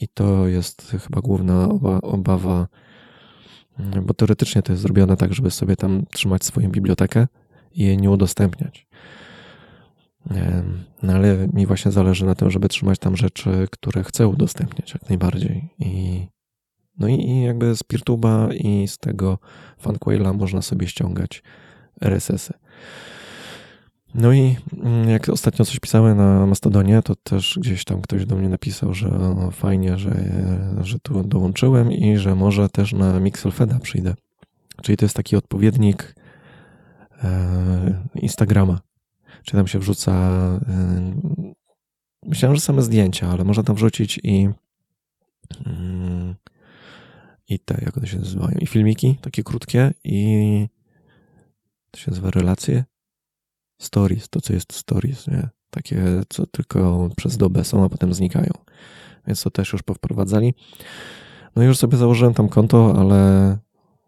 i 0.00 0.08
to 0.08 0.48
jest 0.48 0.96
chyba 1.06 1.20
główna 1.20 1.68
obawa, 2.02 2.66
bo 4.02 4.14
teoretycznie 4.14 4.62
to 4.62 4.72
jest 4.72 4.82
zrobione 4.82 5.16
tak, 5.16 5.34
żeby 5.34 5.50
sobie 5.50 5.76
tam 5.76 6.04
trzymać 6.12 6.44
swoją 6.44 6.70
bibliotekę 6.70 7.26
i 7.72 7.84
jej 7.84 7.98
nie 7.98 8.10
udostępniać. 8.10 8.86
No 11.02 11.12
ale 11.12 11.48
mi 11.52 11.66
właśnie 11.66 11.92
zależy 11.92 12.26
na 12.26 12.34
tym, 12.34 12.50
żeby 12.50 12.68
trzymać 12.68 12.98
tam 12.98 13.16
rzeczy, 13.16 13.68
które 13.70 14.04
chcę 14.04 14.28
udostępniać 14.28 14.94
jak 14.94 15.08
najbardziej. 15.08 15.68
I, 15.78 16.26
no 16.98 17.08
i, 17.08 17.14
i 17.14 17.42
jakby 17.42 17.76
z 17.76 17.82
Peertuba 17.82 18.48
i 18.54 18.88
z 18.88 18.98
tego 18.98 19.38
Funquaila 19.78 20.32
można 20.32 20.62
sobie 20.62 20.86
ściągać 20.86 21.42
RSS-y. 22.00 22.54
No 24.14 24.32
i 24.32 24.56
mm, 24.82 25.08
jak 25.08 25.28
ostatnio 25.28 25.64
coś 25.64 25.80
pisałem 25.80 26.16
na 26.16 26.46
Mastodonie, 26.46 27.02
to 27.02 27.16
też 27.16 27.58
gdzieś 27.60 27.84
tam 27.84 28.02
ktoś 28.02 28.26
do 28.26 28.36
mnie 28.36 28.48
napisał, 28.48 28.94
że 28.94 29.10
fajnie, 29.52 29.98
że, 29.98 30.12
że 30.80 30.98
tu 30.98 31.24
dołączyłem 31.24 31.92
i 31.92 32.16
że 32.16 32.34
może 32.34 32.68
też 32.68 32.92
na 32.92 33.20
Mixelfeda 33.20 33.78
przyjdę. 33.78 34.14
Czyli 34.82 34.96
to 34.96 35.04
jest 35.04 35.16
taki 35.16 35.36
odpowiednik 35.36 36.14
e, 37.24 38.02
Instagrama. 38.14 38.80
Czy 39.44 39.52
tam 39.52 39.66
się 39.66 39.78
wrzuca. 39.78 40.12
E, 40.12 41.12
myślałem, 42.26 42.56
że 42.56 42.62
same 42.62 42.82
zdjęcia, 42.82 43.28
ale 43.28 43.44
można 43.44 43.62
tam 43.62 43.76
wrzucić 43.76 44.20
i. 44.22 44.48
Mm, 45.66 46.34
I 47.48 47.58
te, 47.58 47.82
jak 47.84 47.96
one 47.98 48.06
się 48.06 48.18
nazywają, 48.18 48.58
i 48.58 48.66
filmiki 48.66 49.16
takie 49.20 49.42
krótkie, 49.42 49.94
i 50.04 50.68
to 51.90 52.00
się 52.00 52.10
nazywa 52.10 52.30
relacje 52.30 52.84
stories, 53.80 54.28
to 54.28 54.40
co 54.40 54.52
jest 54.52 54.72
stories, 54.72 55.26
nie? 55.26 55.48
Takie, 55.70 56.02
co 56.28 56.46
tylko 56.46 57.10
przez 57.16 57.36
dobę 57.36 57.64
są, 57.64 57.84
a 57.84 57.88
potem 57.88 58.14
znikają. 58.14 58.50
Więc 59.26 59.42
to 59.42 59.50
też 59.50 59.72
już 59.72 59.82
powprowadzali. 59.82 60.54
No 61.56 61.62
i 61.62 61.66
już 61.66 61.78
sobie 61.78 61.96
założyłem 61.96 62.34
tam 62.34 62.48
konto, 62.48 62.94
ale 62.98 63.58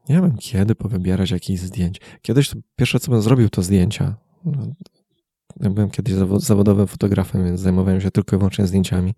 nie 0.08 0.14
wiem 0.14 0.36
kiedy 0.38 0.74
powybierać 0.74 1.30
jakieś 1.30 1.60
zdjęć. 1.60 2.00
Kiedyś 2.22 2.48
to 2.48 2.56
pierwsze 2.76 3.00
co 3.00 3.10
bym 3.10 3.22
zrobił 3.22 3.48
to 3.48 3.62
zdjęcia. 3.62 4.14
Ja 5.62 5.70
byłem 5.70 5.90
kiedyś 5.90 6.14
zawodowym 6.36 6.86
fotografem, 6.86 7.44
więc 7.44 7.60
zajmowałem 7.60 8.00
się 8.00 8.10
tylko 8.10 8.36
i 8.36 8.38
wyłącznie 8.38 8.66
zdjęciami. 8.66 9.14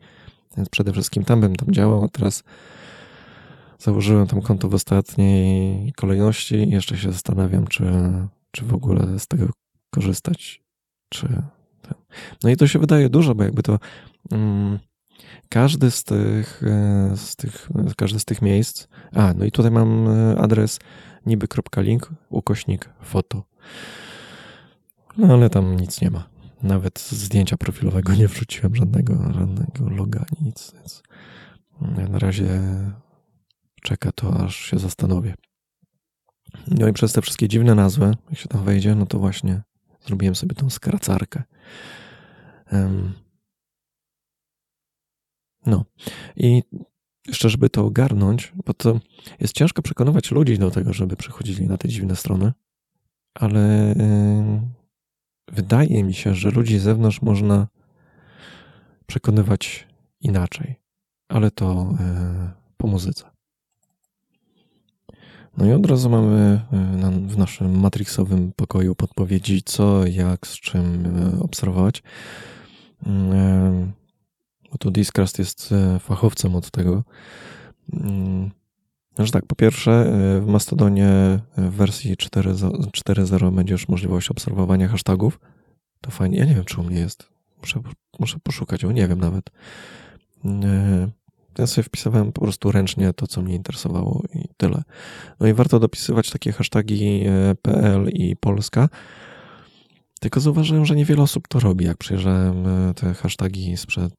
Więc 0.56 0.68
przede 0.68 0.92
wszystkim 0.92 1.24
tam 1.24 1.40
bym 1.40 1.56
tam 1.56 1.74
działał, 1.74 2.04
a 2.04 2.08
teraz 2.08 2.42
założyłem 3.78 4.26
tam 4.26 4.42
konto 4.42 4.68
w 4.68 4.74
ostatniej 4.74 5.92
kolejności 5.92 6.54
i 6.54 6.70
jeszcze 6.70 6.96
się 6.96 7.12
zastanawiam, 7.12 7.66
czy, 7.66 7.84
czy 8.50 8.64
w 8.64 8.74
ogóle 8.74 9.18
z 9.18 9.26
tego 9.26 9.46
korzystać, 9.90 10.62
czy... 11.08 11.42
No 12.44 12.50
i 12.50 12.56
to 12.56 12.66
się 12.66 12.78
wydaje 12.78 13.08
dużo, 13.08 13.34
bo 13.34 13.44
jakby 13.44 13.62
to 13.62 13.78
um, 14.30 14.78
każdy 15.48 15.90
z 15.90 16.04
tych, 16.04 16.62
e, 16.62 17.16
z 17.16 17.36
tych, 17.36 17.68
każdy 17.96 18.20
z 18.20 18.24
tych 18.24 18.42
miejsc, 18.42 18.88
a 19.12 19.34
no 19.34 19.44
i 19.44 19.50
tutaj 19.50 19.70
mam 19.70 20.08
e, 20.08 20.38
adres 20.38 20.78
niby.link 21.26 22.10
ukośnik 22.30 22.88
foto. 23.02 23.42
No 25.16 25.34
ale 25.34 25.50
tam 25.50 25.76
nic 25.76 26.00
nie 26.00 26.10
ma. 26.10 26.33
Nawet 26.64 27.00
zdjęcia 27.00 27.56
profilowego 27.56 28.14
nie 28.14 28.28
wrzuciłem 28.28 28.74
żadnego, 28.74 29.32
żadnego 29.32 29.90
loga, 29.90 30.24
nic. 30.40 30.72
Więc 30.74 31.02
na 32.10 32.18
razie 32.18 32.60
czeka 33.82 34.12
to, 34.12 34.36
aż 34.44 34.56
się 34.56 34.78
zastanowię. 34.78 35.34
No 36.68 36.88
i 36.88 36.92
przez 36.92 37.12
te 37.12 37.22
wszystkie 37.22 37.48
dziwne 37.48 37.74
nazwy, 37.74 38.16
jak 38.30 38.38
się 38.38 38.48
tam 38.48 38.64
wejdzie, 38.64 38.94
no 38.94 39.06
to 39.06 39.18
właśnie 39.18 39.62
Zrobiłem 40.06 40.34
sobie 40.34 40.54
tą 40.54 40.70
skracarkę. 40.70 41.42
No. 45.66 45.84
I 46.36 46.62
jeszcze, 47.26 47.50
żeby 47.50 47.70
to 47.70 47.84
ogarnąć, 47.84 48.52
bo 48.66 48.74
to 48.74 49.00
jest 49.40 49.54
ciężko 49.54 49.82
przekonywać 49.82 50.30
ludzi 50.30 50.58
do 50.58 50.70
tego, 50.70 50.92
żeby 50.92 51.16
przechodzili 51.16 51.66
na 51.66 51.76
te 51.76 51.88
dziwne 51.88 52.16
strony, 52.16 52.52
ale 53.34 53.94
wydaje 55.54 56.04
mi 56.04 56.14
się, 56.14 56.34
że 56.34 56.50
ludzi 56.50 56.78
z 56.78 56.82
zewnątrz 56.82 57.22
można 57.22 57.66
przekonywać 59.06 59.88
inaczej, 60.20 60.80
ale 61.28 61.50
to 61.50 61.94
e, 62.00 62.52
po 62.76 62.86
muzyce. 62.86 63.24
No 65.56 65.66
i 65.66 65.72
od 65.72 65.86
razu 65.86 66.10
mamy 66.10 66.60
e, 66.72 67.10
w 67.26 67.38
naszym 67.38 67.80
matrixowym 67.80 68.52
pokoju 68.56 68.94
podpowiedzi, 68.94 69.62
co, 69.62 70.06
jak, 70.06 70.46
z 70.46 70.60
czym 70.60 71.06
e, 71.06 71.40
obserwować. 71.40 72.02
Mm, 73.06 73.92
bo 74.72 74.78
tu 74.78 74.90
Discrast 74.90 75.38
jest 75.38 75.74
fachowcem 76.00 76.56
od 76.56 76.70
tego. 76.70 77.04
Że 79.18 79.32
tak, 79.32 79.46
po 79.46 79.56
pierwsze, 79.56 80.12
w 80.40 80.46
Mastodonie 80.46 81.08
w 81.56 81.70
wersji 81.70 82.16
4.0 82.16 83.54
będzie 83.54 83.72
już 83.72 83.88
możliwość 83.88 84.30
obserwowania 84.30 84.88
hashtagów. 84.88 85.40
To 86.00 86.10
fajnie. 86.10 86.38
Ja 86.38 86.44
nie 86.44 86.54
wiem, 86.54 86.64
czy 86.64 86.80
u 86.80 86.84
mnie 86.84 86.98
jest. 87.00 87.28
Muszę, 87.60 87.80
muszę 88.18 88.38
poszukać, 88.42 88.86
bo 88.86 88.92
nie 88.92 89.08
wiem 89.08 89.20
nawet. 89.20 89.50
Ja 91.58 91.66
sobie 91.66 91.82
wpisywałem 91.82 92.32
po 92.32 92.40
prostu 92.40 92.72
ręcznie 92.72 93.12
to, 93.12 93.26
co 93.26 93.42
mnie 93.42 93.54
interesowało 93.54 94.22
i 94.34 94.48
tyle. 94.56 94.82
No 95.40 95.46
i 95.46 95.52
warto 95.52 95.80
dopisywać 95.80 96.30
takie 96.30 96.52
hasztagi 96.52 97.24
PL 97.62 98.08
i 98.08 98.36
Polska. 98.36 98.88
Tylko 100.20 100.40
zauważyłem, 100.40 100.86
że 100.86 100.96
niewiele 100.96 101.22
osób 101.22 101.48
to 101.48 101.60
robi. 101.60 101.84
Jak 101.84 101.98
przejrzałem 101.98 102.66
e, 102.66 102.94
te 102.94 103.14
hasztagi 103.14 103.76
sprzed 103.76 104.14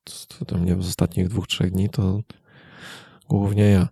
tam, 0.48 0.66
nie 0.66 0.76
z 0.76 0.88
ostatnich 0.88 1.28
dwóch, 1.28 1.48
trzech 1.48 1.72
dni, 1.72 1.90
to 1.90 2.20
głównie 3.30 3.64
ja. 3.64 3.88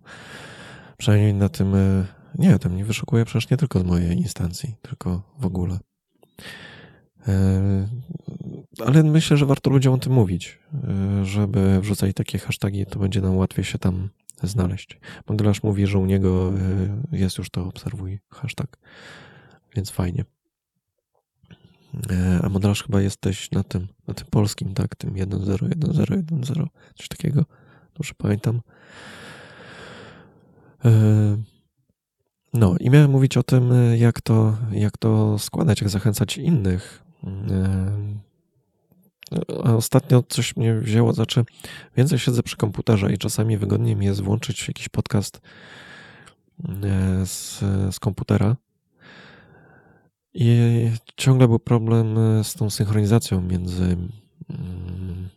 Przynajmniej 1.04 1.34
na 1.34 1.50
tym, 1.50 1.76
e, 1.76 2.06
nie, 2.36 2.60
tam 2.60 2.78
nie 2.78 2.86
wyszukuję 2.86 3.26
przecież 3.26 3.50
nie 3.50 3.58
tylko 3.58 3.80
z 3.80 3.84
mojej 3.84 4.18
instancji, 4.18 4.76
tylko 4.82 5.22
w 5.39 5.46
ogóle. 5.46 5.80
Ale 8.86 9.04
myślę, 9.04 9.38
że 9.38 9.46
warto 9.46 9.70
ludziom 9.70 9.94
o 9.94 9.98
tym 9.98 10.13
mówić, 10.13 10.60
e, 10.74 11.26
żeby 11.26 11.82
wrzucać 11.82 12.16
takie 12.16 12.38
hasztagi, 12.39 12.86
to 12.86 13.00
będzie 13.00 13.22
nam 13.22 13.38
łatwiej 13.38 13.66
się 13.66 13.80
tam 13.80 14.10
znaleźć. 14.44 15.00
Modelarz 15.30 15.63
mówi, 15.63 15.88
że 15.88 16.00
u 16.00 16.06
niego 16.06 16.54
e, 17.12 17.18
jest 17.18 17.38
już 17.38 17.50
to 17.50 17.66
obserwuj 17.66 18.20
hashtag, 18.30 18.78
więc 19.76 19.89
fajnie. 19.89 20.26
E, 22.10 22.39
a 22.44 22.50
modelaż 22.50 22.84
chyba 22.84 23.02
jesteś 23.02 23.52
na 23.52 23.63
tym, 23.63 23.88
na 24.08 24.13
tym 24.13 24.28
polskim, 24.30 24.74
tak? 24.74 24.96
Tym 24.96 25.13
1.0, 25.13 26.68
coś 26.96 27.08
takiego. 27.08 27.46
Dobrze 27.96 28.13
pamiętam. 28.18 28.62
E, 30.86 30.91
no 32.54 32.76
i 32.80 32.89
miałem 32.89 33.12
mówić 33.12 33.38
o 33.38 33.43
tym, 33.43 33.74
jak 33.98 34.22
to, 34.22 34.58
jak 34.72 34.98
to 34.98 35.39
składać, 35.39 35.82
jak 35.82 35.89
zachęcać 35.89 36.38
innych. 36.38 37.04
A 39.63 39.74
ostatnio 39.74 40.24
coś 40.30 40.56
mnie 40.56 40.76
wzięło, 40.76 41.13
znaczy 41.13 41.46
więcej 41.98 42.19
siedzę 42.19 42.43
przy 42.43 42.58
komputerze 42.58 43.13
i 43.13 43.17
czasami 43.17 43.58
wygodniej 43.58 43.96
mi 43.96 44.06
jest 44.06 44.22
włączyć 44.22 44.67
jakiś 44.67 44.89
podcast 44.89 45.41
z, 47.26 47.60
z 47.96 48.00
komputera 48.00 48.56
i 50.34 50.89
ciągle 51.17 51.48
był 51.48 51.60
problem 51.60 52.17
e, 52.17 52.43
z 52.43 52.54
tą 52.54 52.69
synchronizacją 52.69 53.41
między, 53.41 53.98
mm, 54.50 55.30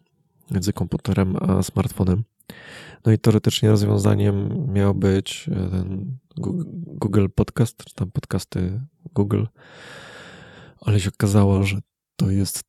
między 0.50 0.72
komputerem 0.72 1.36
a 1.40 1.62
smartfonem. 1.62 2.24
No 3.04 3.12
i 3.12 3.18
teoretycznie 3.18 3.70
rozwiązaniem 3.70 4.66
miał 4.72 4.94
być 4.94 5.50
e, 5.52 5.70
ten 5.70 6.18
Google 6.86 7.26
Podcast, 7.34 7.84
czy 7.84 7.94
tam 7.94 8.10
podcasty 8.10 8.80
Google, 9.14 9.44
ale 10.80 11.00
się 11.00 11.08
okazało, 11.08 11.62
że 11.62 11.78
to 12.16 12.30
jest 12.30 12.64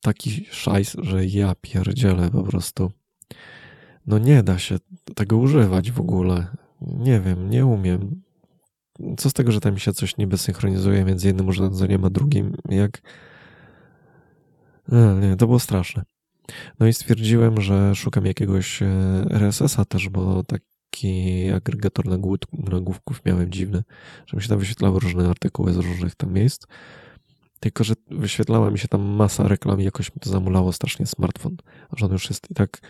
taki 0.00 0.46
szajs, 0.50 0.96
że 1.02 1.26
ja 1.26 1.54
pierdzielę 1.60 2.30
po 2.30 2.42
prostu. 2.42 2.92
No 4.06 4.18
nie 4.18 4.42
da 4.42 4.58
się 4.58 4.76
tego 5.14 5.36
używać 5.36 5.90
w 5.90 6.00
ogóle. 6.00 6.46
Nie 6.80 7.20
wiem, 7.20 7.50
nie 7.50 7.66
umiem 7.66 8.22
co 9.16 9.30
z 9.30 9.32
tego, 9.32 9.52
że 9.52 9.60
tam 9.60 9.78
się 9.78 9.92
coś 9.92 10.16
niby 10.16 10.38
synchronizuje 10.38 11.04
między 11.04 11.26
jednym 11.26 11.48
urządzeniem 11.48 12.04
a 12.04 12.10
drugim, 12.10 12.56
jak... 12.68 13.02
Nie, 14.88 15.28
nie, 15.28 15.36
to 15.36 15.46
było 15.46 15.58
straszne. 15.58 16.02
No 16.80 16.86
i 16.86 16.92
stwierdziłem, 16.92 17.60
że 17.60 17.94
szukam 17.94 18.26
jakiegoś 18.26 18.82
e, 18.82 18.86
RSS-a 19.30 19.84
też, 19.84 20.08
bo 20.08 20.44
taki 20.44 21.50
agregator 21.54 22.06
nagłówków 22.52 23.24
miałem 23.24 23.52
dziwny, 23.52 23.82
że 24.26 24.36
mi 24.36 24.42
się 24.42 24.48
tam 24.48 24.58
wyświetlały 24.58 25.00
różne 25.00 25.28
artykuły 25.28 25.72
z 25.72 25.76
różnych 25.76 26.14
tam 26.14 26.32
miejsc. 26.32 26.66
Tylko, 27.60 27.84
że 27.84 27.94
wyświetlała 28.10 28.70
mi 28.70 28.78
się 28.78 28.88
tam 28.88 29.00
masa 29.02 29.48
reklam 29.48 29.80
i 29.80 29.84
jakoś 29.84 30.14
mi 30.14 30.20
to 30.20 30.30
zamulało 30.30 30.72
strasznie 30.72 31.06
smartfon. 31.06 31.56
Że 31.96 32.06
on 32.06 32.12
już 32.12 32.28
jest 32.30 32.50
i 32.50 32.54
tak 32.54 32.80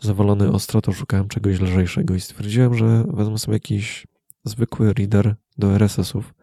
zawalony 0.00 0.52
ostro, 0.52 0.80
to 0.80 0.92
szukałem 0.92 1.28
czegoś 1.28 1.60
lżejszego 1.60 2.14
i 2.14 2.20
stwierdziłem, 2.20 2.74
że 2.74 3.04
wezmę 3.08 3.38
sobie 3.38 3.56
jakiś 3.56 4.06
zwykły 4.44 4.92
reader 4.92 5.34
do 5.58 5.74
RSS-ów 5.74 6.34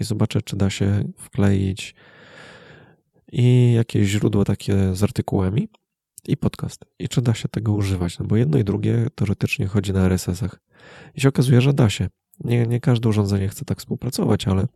i 0.00 0.04
zobaczę, 0.04 0.42
czy 0.42 0.56
da 0.56 0.70
się 0.70 1.04
wkleić 1.16 1.94
i 3.32 3.72
jakieś 3.72 4.08
źródło 4.08 4.44
takie 4.44 4.94
z 4.94 5.02
artykułami 5.02 5.68
i 6.28 6.36
podcast. 6.36 6.84
I 6.98 7.08
czy 7.08 7.22
da 7.22 7.34
się 7.34 7.48
tego 7.48 7.72
używać, 7.72 8.18
no 8.18 8.26
bo 8.26 8.36
jedno 8.36 8.58
i 8.58 8.64
drugie 8.64 9.06
teoretycznie 9.14 9.66
chodzi 9.66 9.92
na 9.92 10.04
RSS-ach. 10.04 10.60
I 11.14 11.20
się 11.20 11.28
okazuje, 11.28 11.60
że 11.60 11.72
da 11.72 11.90
się. 11.90 12.08
Nie, 12.40 12.66
nie 12.66 12.80
każde 12.80 13.08
urządzenie 13.08 13.48
chce 13.48 13.64
tak 13.64 13.78
współpracować, 13.78 14.48
ale 14.48 14.66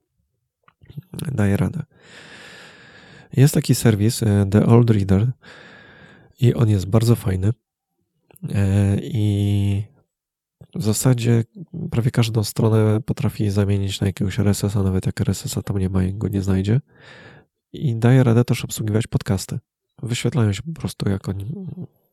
daje 1.32 1.56
radę. 1.56 1.82
Jest 3.32 3.54
taki 3.54 3.74
serwis, 3.74 4.22
e, 4.22 4.46
The 4.50 4.66
Old 4.66 4.90
Reader, 4.90 5.32
i 6.40 6.54
on 6.54 6.68
jest 6.68 6.86
bardzo 6.86 7.16
fajny. 7.16 7.52
E, 8.54 8.96
I 9.02 9.84
w 10.74 10.82
zasadzie 10.82 11.44
prawie 11.90 12.10
każdą 12.10 12.44
stronę 12.44 13.00
potrafi 13.00 13.50
zamienić 13.50 14.00
na 14.00 14.06
jakiegoś 14.06 14.38
RSS-a, 14.38 14.82
nawet 14.82 15.06
jak 15.06 15.20
RSS-a 15.20 15.62
tam 15.62 15.78
nie 15.78 15.88
ma 15.88 16.04
i 16.04 16.14
go 16.14 16.28
nie 16.28 16.42
znajdzie. 16.42 16.80
I 17.72 17.96
daje 17.96 18.24
radę 18.24 18.44
też 18.44 18.64
obsługiwać 18.64 19.06
podcasty. 19.06 19.58
Wyświetlają 20.02 20.52
się 20.52 20.62
po 20.62 20.80
prostu 20.80 21.08
jako 21.08 21.32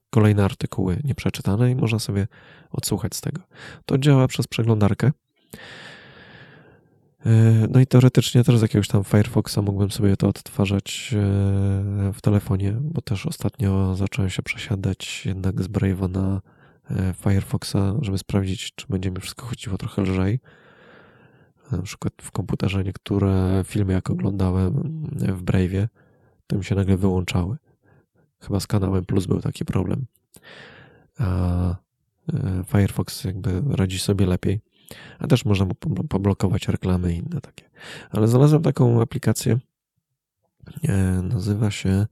kolejne 0.09 0.45
artykuły 0.45 0.99
nieprzeczytane 1.03 1.71
i 1.71 1.75
można 1.75 1.99
sobie 1.99 2.27
odsłuchać 2.71 3.15
z 3.15 3.21
tego. 3.21 3.41
To 3.85 3.97
działa 3.97 4.27
przez 4.27 4.47
przeglądarkę. 4.47 5.11
E, 7.25 7.31
no 7.69 7.79
i 7.79 7.87
teoretycznie 7.87 8.43
też 8.43 8.57
z 8.57 8.61
jakiegoś 8.61 8.87
tam 8.87 9.03
Firefoxa 9.03 9.57
mógłbym 9.61 9.91
sobie 9.91 10.17
to 10.17 10.27
odtwarzać 10.27 11.13
e, 11.13 11.17
w 12.13 12.21
telefonie, 12.21 12.77
bo 12.81 13.01
też 13.01 13.25
ostatnio 13.25 13.95
zacząłem 13.95 14.29
się 14.29 14.43
przesiadać 14.43 15.25
jednak 15.25 15.61
z 15.61 15.67
Brave'a 15.67 16.09
na 16.09 16.41
E, 16.91 17.13
Firefoxa, 17.13 17.95
żeby 18.01 18.17
sprawdzić, 18.17 18.75
czy 18.75 18.85
będzie 18.89 19.11
mi 19.11 19.21
wszystko 19.21 19.45
chodziło 19.45 19.77
trochę 19.77 20.01
lżej. 20.01 20.39
Na 21.71 21.81
przykład 21.81 22.13
w 22.21 22.31
komputerze 22.31 22.83
niektóre 22.83 23.63
filmy, 23.65 23.93
jak 23.93 24.09
oglądałem 24.09 24.73
w 25.11 25.43
Brave'ie, 25.43 25.87
to 26.47 26.57
mi 26.57 26.65
się 26.65 26.75
nagle 26.75 26.97
wyłączały. 26.97 27.57
Chyba 28.39 28.59
z 28.59 28.67
kanałem 28.67 29.05
Plus 29.05 29.25
był 29.25 29.41
taki 29.41 29.65
problem. 29.65 30.05
A 31.19 31.69
e, 32.33 32.63
Firefox 32.67 33.23
jakby 33.23 33.61
radzi 33.69 33.99
sobie 33.99 34.25
lepiej. 34.25 34.61
A 35.19 35.27
też 35.27 35.45
można 35.45 35.65
mu 35.65 35.75
poblokować 36.09 36.67
reklamy 36.67 37.13
i 37.13 37.17
inne 37.17 37.41
takie. 37.41 37.69
Ale 38.09 38.27
znalazłem 38.27 38.61
taką 38.61 39.01
aplikację. 39.01 39.59
E, 40.83 41.21
nazywa 41.21 41.71
się 41.71 42.05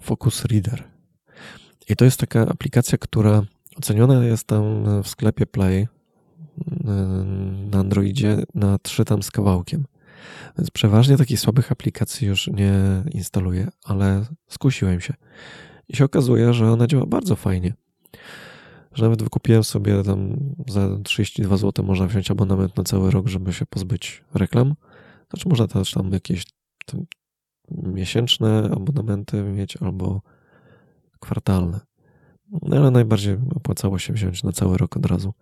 Focus 0.00 0.44
Reader. 0.44 0.84
I 1.88 1.96
to 1.96 2.04
jest 2.04 2.20
taka 2.20 2.40
aplikacja, 2.48 2.98
która 2.98 3.42
oceniona 3.76 4.24
jest 4.24 4.46
tam 4.46 4.84
w 5.02 5.08
sklepie 5.08 5.46
Play 5.46 5.88
na 7.70 7.78
Androidzie 7.78 8.42
na 8.54 8.78
3 8.78 9.04
tam 9.04 9.22
z 9.22 9.30
kawałkiem. 9.30 9.84
Więc 10.58 10.70
przeważnie 10.70 11.16
takich 11.16 11.40
słabych 11.40 11.72
aplikacji 11.72 12.28
już 12.28 12.46
nie 12.46 13.04
instaluję, 13.10 13.68
ale 13.84 14.24
skusiłem 14.48 15.00
się. 15.00 15.14
I 15.88 15.96
się 15.96 16.04
okazuje, 16.04 16.52
że 16.52 16.72
ona 16.72 16.86
działa 16.86 17.06
bardzo 17.06 17.36
fajnie. 17.36 17.74
Że 18.94 19.04
nawet 19.04 19.22
wykupiłem 19.22 19.64
sobie 19.64 20.02
tam 20.02 20.36
za 20.68 20.98
32 21.04 21.56
zł 21.56 21.84
można 21.84 22.06
wziąć 22.06 22.30
abonament 22.30 22.76
na 22.76 22.84
cały 22.84 23.10
rok, 23.10 23.28
żeby 23.28 23.52
się 23.52 23.66
pozbyć 23.66 24.24
reklam. 24.34 24.74
Znaczy 25.30 25.48
można 25.48 25.66
też 25.66 25.92
tam 25.92 26.12
jakieś 26.12 26.46
miesięczne 27.70 28.70
abonamenty 28.72 29.42
mieć 29.42 29.76
albo 29.76 30.22
kwartalne. 31.20 31.80
No, 32.62 32.76
ale 32.76 32.90
najbardziej 32.90 33.36
opłacało 33.54 33.98
się 33.98 34.12
wziąć 34.12 34.42
na 34.42 34.52
cały 34.52 34.78
rok 34.78 34.96
od 34.96 35.06
razu. 35.06 35.32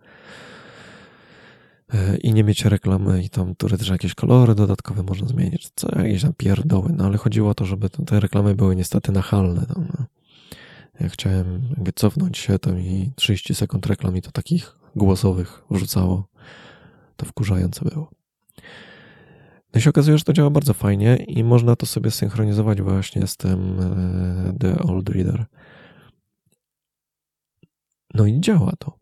E, 1.93 2.17
I 2.17 2.33
nie 2.33 2.43
mieć 2.43 2.65
reklamy 2.65 3.23
i 3.23 3.29
tam 3.29 3.55
teoretycznie 3.55 3.91
jakieś 3.93 4.15
kolory 4.15 4.55
dodatkowe 4.55 5.03
można 5.03 5.27
zmienić. 5.27 5.69
Co 5.75 5.99
jakieś 5.99 6.21
tam 6.21 6.33
pierdoły. 6.33 6.93
No 6.97 7.05
ale 7.05 7.17
chodziło 7.17 7.49
o 7.49 7.53
to, 7.53 7.65
żeby 7.65 7.89
te 7.89 8.19
reklamy 8.19 8.55
były 8.55 8.75
niestety 8.75 9.11
nachalne. 9.11 9.65
Tam, 9.65 9.87
no. 9.99 10.05
Ja 10.99 11.09
chciałem 11.09 11.61
jakby 11.69 11.91
cofnąć 11.91 12.37
się, 12.37 12.59
to 12.59 12.73
mi 12.73 13.11
30 13.15 13.55
sekund 13.55 13.85
reklam 13.85 14.17
i 14.17 14.21
to 14.21 14.31
takich 14.31 14.75
głosowych 14.95 15.63
wrzucało. 15.71 16.27
To 17.17 17.25
wkurzające 17.25 17.85
było. 17.85 18.11
No 19.73 19.77
i 19.77 19.81
się 19.81 19.89
okazuje, 19.89 20.17
że 20.17 20.23
to 20.23 20.33
działa 20.33 20.49
bardzo 20.49 20.73
fajnie 20.73 21.15
i 21.15 21.43
można 21.43 21.75
to 21.75 21.85
sobie 21.85 22.11
synchronizować 22.11 22.81
właśnie 22.81 23.27
z 23.27 23.37
tym 23.37 23.79
e, 23.79 24.53
The 24.59 24.79
Old 24.79 25.09
Reader. 25.09 25.45
No 28.13 28.25
i 28.25 28.41
działa 28.41 28.73
to. 28.79 28.97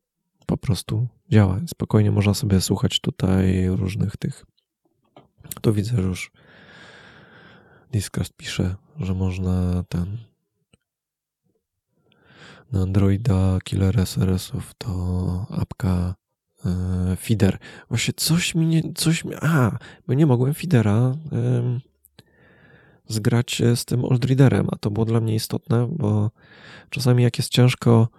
Po 0.46 0.58
prostu 0.58 1.08
działa. 1.30 1.60
Spokojnie 1.68 2.12
można 2.12 2.34
sobie 2.34 2.62
słuchać 2.62 3.00
tutaj 3.00 3.68
różnych 3.68 4.18
tych. 4.18 4.46
To 5.62 5.74
widzę, 5.74 5.96
że 5.96 6.02
już 6.02 6.32
Discast 7.92 8.34
pisze, 8.34 8.76
że 9.00 9.14
można 9.14 9.84
ten 9.90 10.18
na 12.72 12.82
Androida 12.82 13.60
Killer 13.64 14.00
SRS-ów 14.00 14.74
to 14.78 15.46
apka 15.50 16.16
E, 16.66 17.16
feeder. 17.16 17.58
Właśnie 17.90 18.14
coś 18.14 18.56
mi 18.56 18.66
nie, 18.66 18.94
coś 18.96 19.26
mi, 19.26 19.36
a, 19.42 19.78
bo 20.08 20.14
nie 20.14 20.26
mogłem 20.26 20.54
feedera 20.54 21.16
um, 21.32 21.80
zgrać 23.08 23.62
z 23.76 23.86
tym 23.86 24.06
old 24.06 24.26
readerem, 24.26 24.68
a 24.72 24.76
to 24.76 24.92
było 24.92 25.06
dla 25.06 25.22
mnie 25.22 25.36
istotne, 25.36 25.88
bo 25.92 26.32
czasami 26.90 27.24
jak 27.24 27.38
jest 27.38 27.50
ciężko 27.50 28.08
e, 28.14 28.19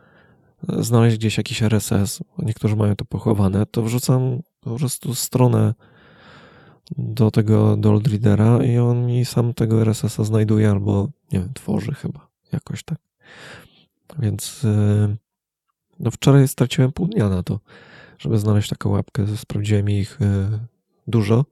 znaleźć 0.68 1.16
gdzieś 1.16 1.38
jakiś 1.38 1.62
RSS, 1.62 2.20
niektórzy 2.38 2.76
mają 2.76 2.96
to 2.96 3.04
pochowane, 3.04 3.66
to 3.66 3.82
wrzucam 3.82 4.42
po 4.60 4.76
prostu 4.76 5.14
stronę 5.14 5.74
do 6.98 7.30
tego, 7.30 7.76
do 7.76 7.90
old 7.90 8.08
readera 8.08 8.64
i 8.64 8.78
on 8.78 9.06
mi 9.06 9.24
sam 9.24 9.54
tego 9.54 9.80
RSS-a 9.80 10.24
znajduje 10.24 10.70
albo, 10.70 11.08
nie 11.32 11.38
wiem, 11.38 11.52
tworzy 11.54 11.92
chyba, 11.92 12.28
jakoś 12.52 12.82
tak. 12.82 12.98
Więc 14.18 14.64
e, 14.64 15.16
no 16.00 16.10
wczoraj 16.10 16.48
straciłem 16.48 16.92
pół 16.92 17.06
dnia 17.06 17.28
na 17.28 17.42
to 17.42 17.60
żeby 18.20 18.38
znaleźć 18.38 18.68
taką 18.68 18.90
łapkę. 18.90 19.36
Sprawdziłem 19.36 19.90
ich 19.90 20.18
e, 20.22 20.58
dużo. 21.06 21.44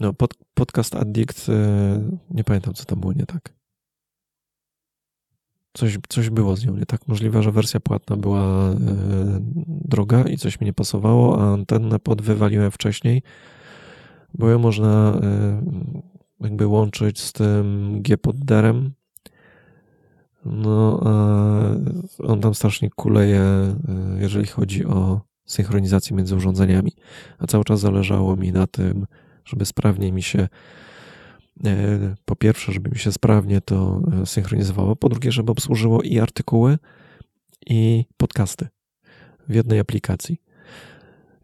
No, 0.00 0.12
pod, 0.12 0.34
podcast 0.54 0.94
Addict, 0.94 1.48
e, 1.48 1.52
nie 2.30 2.44
pamiętam, 2.44 2.74
co 2.74 2.84
tam 2.84 3.00
było 3.00 3.12
nie 3.12 3.26
tak. 3.26 3.52
Coś, 5.76 5.98
coś 6.08 6.30
było 6.30 6.56
z 6.56 6.66
nią 6.66 6.76
nie 6.76 6.86
tak. 6.86 7.08
Możliwe, 7.08 7.42
że 7.42 7.52
wersja 7.52 7.80
płatna 7.80 8.16
była 8.16 8.70
e, 8.70 8.76
droga 9.68 10.22
i 10.22 10.36
coś 10.36 10.60
mi 10.60 10.64
nie 10.64 10.72
pasowało, 10.72 11.40
a 11.40 11.52
antennę 11.52 11.98
pod 11.98 12.22
wywaliłem 12.22 12.70
wcześniej, 12.70 13.22
bo 14.34 14.50
ją 14.50 14.58
można 14.58 15.20
e, 15.22 15.62
jakby 16.40 16.66
łączyć 16.66 17.20
z 17.20 17.32
tym 17.32 17.98
G-podderem. 18.02 18.90
No, 20.44 21.00
on 22.24 22.40
tam 22.40 22.54
strasznie 22.54 22.90
kuleje, 22.90 23.40
e, 23.40 23.76
jeżeli 24.18 24.46
chodzi 24.46 24.84
o 24.84 25.20
synchronizację 25.44 26.16
między 26.16 26.36
urządzeniami. 26.36 26.92
A 27.38 27.46
cały 27.46 27.64
czas 27.64 27.80
zależało 27.80 28.36
mi 28.36 28.52
na 28.52 28.66
tym, 28.66 29.06
żeby 29.44 29.64
sprawnie 29.64 30.12
mi 30.12 30.22
się 30.22 30.48
po 32.24 32.36
pierwsze, 32.36 32.72
żeby 32.72 32.90
mi 32.90 32.98
się 32.98 33.12
sprawnie 33.12 33.60
to 33.60 34.00
e, 34.22 34.26
synchronizowało, 34.26 34.96
po 34.96 35.08
drugie, 35.08 35.32
żeby 35.32 35.52
obsłużyło 35.52 36.02
i 36.02 36.18
artykuły, 36.18 36.78
i 37.66 38.04
podcasty 38.16 38.68
w 39.48 39.54
jednej 39.54 39.78
aplikacji. 39.78 40.42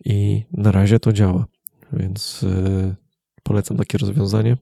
I 0.04 0.44
na 0.52 0.72
razie 0.72 1.00
to 1.00 1.12
działa, 1.12 1.46
więc 1.92 2.44
e, 2.44 2.94
polecam 3.42 3.76
takie 3.76 3.98
rozwiązanie. 3.98 4.56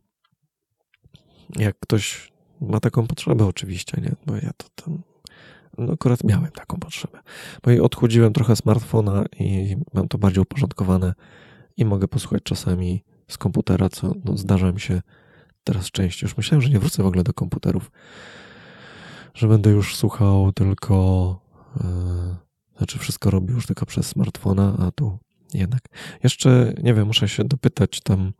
Jak 1.56 1.76
ktoś 1.80 2.32
ma 2.60 2.80
taką 2.80 3.06
potrzebę, 3.06 3.46
oczywiście, 3.46 4.00
nie? 4.00 4.14
Bo 4.26 4.36
ja 4.36 4.50
to 4.56 4.66
tam. 4.74 5.02
No 5.78 5.92
akurat 5.92 6.24
miałem 6.24 6.50
taką 6.50 6.78
potrzebę. 6.78 7.20
Bo 7.62 7.70
i 7.70 7.80
odchudziłem 7.80 8.32
trochę 8.32 8.56
smartfona 8.56 9.24
i 9.38 9.76
mam 9.94 10.08
to 10.08 10.18
bardziej 10.18 10.42
uporządkowane 10.42 11.14
i 11.76 11.84
mogę 11.84 12.08
posłuchać 12.08 12.42
czasami 12.42 13.04
z 13.28 13.38
komputera, 13.38 13.88
co 13.88 14.14
no, 14.24 14.36
zdarza 14.36 14.72
mi 14.72 14.80
się 14.80 15.02
teraz 15.64 15.90
częściej. 15.90 16.26
Już 16.26 16.36
myślałem, 16.36 16.62
że 16.62 16.68
nie 16.68 16.78
wrócę 16.78 17.02
w 17.02 17.06
ogóle 17.06 17.22
do 17.22 17.32
komputerów. 17.32 17.90
Że 19.34 19.48
będę 19.48 19.70
już 19.70 19.96
słuchał 19.96 20.52
tylko, 20.52 21.40
yy, 21.76 22.36
znaczy 22.76 22.98
wszystko 22.98 23.30
robił 23.30 23.54
już 23.54 23.66
tylko 23.66 23.86
przez 23.86 24.06
smartfona, 24.06 24.76
a 24.78 24.90
tu 24.90 25.18
jednak. 25.54 25.80
Jeszcze, 26.22 26.74
nie 26.82 26.94
wiem, 26.94 27.06
muszę 27.06 27.28
się 27.28 27.44
dopytać 27.44 28.00
tam, 28.00 28.32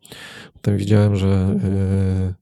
tam 0.62 0.76
widziałem, 0.76 1.16
że 1.16 1.56
yy, 1.64 2.34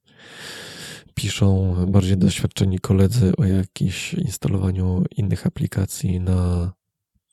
piszą 1.15 1.77
bardziej 1.89 2.17
doświadczeni 2.17 2.79
koledzy 2.79 3.37
o 3.37 3.45
jakimś 3.45 4.15
instalowaniu 4.15 5.05
innych 5.17 5.47
aplikacji 5.47 6.21
na 6.21 6.73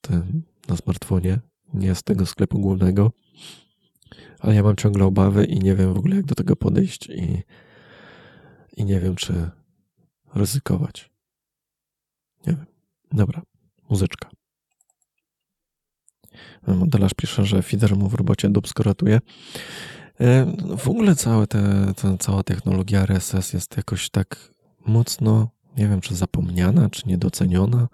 tym, 0.02 0.44
na 0.68 0.78
smartfonie, 0.78 1.40
nie 1.74 1.96
z 1.96 2.04
tego 2.04 2.26
sklepu 2.26 2.60
głównego 2.60 3.12
ale 4.40 4.56
ja 4.56 4.64
mam 4.64 4.76
ciągle 4.76 5.06
obawy 5.06 5.46
i 5.46 5.60
nie 5.60 5.76
wiem 5.76 5.94
w 5.94 5.98
ogóle, 5.98 6.16
jak 6.16 6.26
do 6.26 6.36
tego 6.36 6.56
podejść 6.56 7.10
i, 7.10 7.44
i 8.78 8.86
nie 8.86 9.00
wiem, 9.00 9.16
czy 9.16 9.50
ryzykować. 10.36 11.10
Nie 12.48 12.54
wiem. 12.54 12.66
Dobra, 13.12 13.42
muzyczka. 13.90 14.30
Modelarz 16.68 17.14
pisze, 17.14 17.46
że 17.46 17.62
feeder 17.62 17.96
mu 17.96 18.10
w 18.10 18.14
robocie 18.14 18.50
dubsko 18.50 18.84
ratuje. 18.84 19.22
E, 20.20 20.46
w 20.78 20.88
ogóle 20.88 21.16
całe 21.16 21.48
te, 21.48 21.94
te, 21.96 22.18
cała 22.18 22.44
technologia 22.44 23.02
RSS 23.02 23.54
jest 23.54 23.78
jakoś 23.78 24.10
tak 24.10 24.54
mocno, 24.86 25.50
nie 25.78 25.88
wiem, 25.88 26.02
czy 26.02 26.16
zapomniana, 26.16 26.90
czy 26.90 27.04
niedoceniona. 27.06 27.88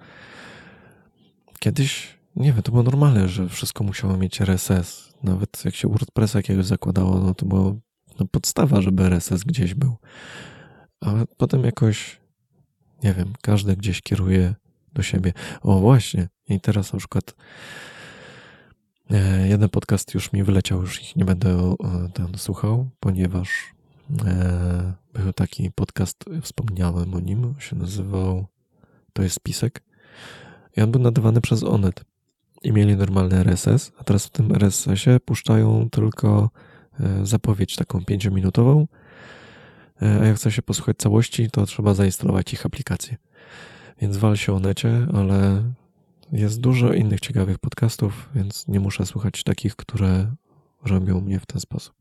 Kiedyś, 1.60 2.18
nie 2.36 2.54
wiem, 2.54 2.64
to 2.64 2.72
było 2.72 2.84
normalne, 2.84 3.30
że 3.30 3.50
wszystko 3.50 3.84
musiało 3.84 4.18
mieć 4.18 4.42
RSS. 4.42 5.11
Nawet 5.24 5.66
jak 5.66 5.76
się 5.76 5.88
WordPressa 5.88 6.40
jakiegoś 6.40 6.66
zakładało, 6.66 7.20
no 7.20 7.34
to 7.34 7.46
była 7.46 7.74
no, 8.20 8.26
podstawa, 8.32 8.82
żeby 8.82 9.04
RSS 9.04 9.44
gdzieś 9.44 9.74
był. 9.74 9.96
A 11.02 11.14
potem 11.38 11.64
jakoś, 11.64 12.20
nie 13.04 13.14
wiem, 13.14 13.34
każdy 13.42 13.76
gdzieś 13.76 14.02
kieruje 14.02 14.56
do 14.94 15.04
siebie. 15.04 15.34
O, 15.62 15.80
właśnie. 15.80 16.30
I 16.50 16.60
teraz 16.60 16.94
na 16.94 17.00
przykład 17.00 17.36
e, 19.12 19.48
jeden 19.48 19.70
podcast 19.70 20.14
już 20.14 20.34
mi 20.34 20.44
wyleciał, 20.44 20.82
już 20.82 21.02
ich 21.02 21.16
nie 21.16 21.26
będę 21.26 21.76
ten 22.14 22.38
słuchał, 22.38 22.90
ponieważ 23.00 23.50
e, 24.26 24.94
był 25.14 25.34
taki 25.34 25.72
podcast, 25.72 26.26
wspomniałem 26.42 27.14
o 27.14 27.20
nim, 27.20 27.56
się 27.60 27.76
nazywał 27.76 28.46
To 29.14 29.24
jest 29.24 29.36
spisek. 29.36 29.84
I 30.78 30.82
on 30.82 30.92
był 30.92 31.02
nadawany 31.02 31.42
przez 31.42 31.64
Onet 31.64 32.11
i 32.64 32.72
mieli 32.72 32.96
normalny 32.96 33.36
RSS, 33.36 33.92
a 33.98 34.04
teraz 34.04 34.26
w 34.26 34.30
tym 34.30 34.56
RSS-ie 34.56 35.20
puszczają 35.20 35.90
tylko 35.90 36.50
e, 37.00 37.26
zapowiedź 37.26 37.76
taką 37.76 38.06
pięciominutową, 38.06 38.88
e, 40.02 40.20
a 40.22 40.26
jak 40.26 40.36
chce 40.36 40.52
się 40.52 40.62
posłuchać 40.62 40.98
całości, 40.98 41.52
to 41.52 41.66
trzeba 41.66 41.94
zainstalować 41.94 42.54
ich 42.54 42.66
aplikację. 42.66 43.18
Więc 44.02 44.18
wal 44.18 44.38
się 44.38 44.54
o 44.54 44.60
necie, 44.60 45.08
ale 45.14 45.64
jest 46.32 46.62
dużo 46.62 46.94
innych 46.94 47.20
ciekawych 47.20 47.60
podcastów, 47.60 48.30
więc 48.36 48.68
nie 48.68 48.80
muszę 48.80 49.06
słuchać 49.06 49.44
takich, 49.44 49.76
które 49.76 50.32
robią 50.86 51.22
mnie 51.22 51.40
w 51.40 51.46
ten 51.46 51.60
sposób. 51.62 51.96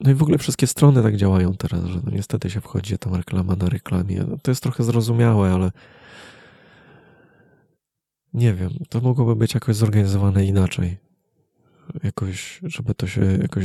No 0.00 0.10
i 0.10 0.14
w 0.14 0.22
ogóle 0.22 0.38
wszystkie 0.38 0.66
strony 0.66 1.02
tak 1.02 1.16
działają 1.16 1.54
teraz, 1.54 1.84
że 1.84 2.00
no 2.04 2.10
niestety 2.12 2.50
się 2.50 2.60
wchodzi 2.60 2.98
tam 2.98 3.14
reklama 3.14 3.56
na 3.56 3.68
reklamie. 3.68 4.24
To 4.42 4.50
jest 4.50 4.62
trochę 4.62 4.84
zrozumiałe, 4.84 5.52
ale 5.52 5.70
nie 8.34 8.54
wiem, 8.54 8.70
to 8.88 9.00
mogłoby 9.00 9.36
być 9.36 9.54
jakoś 9.54 9.76
zorganizowane 9.76 10.46
inaczej. 10.46 10.98
Jakoś, 12.02 12.60
żeby 12.62 12.94
to 12.94 13.06
się 13.06 13.20
jakoś 13.42 13.64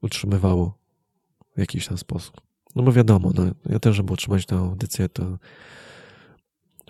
utrzymywało 0.00 0.78
w 1.56 1.58
jakiś 1.58 1.86
tam 1.86 1.98
sposób. 1.98 2.40
No 2.76 2.82
bo 2.82 2.92
wiadomo, 2.92 3.30
no, 3.34 3.42
ja 3.66 3.78
też, 3.78 3.96
żeby 3.96 4.12
utrzymać 4.12 4.46
tę 4.46 4.56
audycję, 4.56 5.08
to 5.08 5.38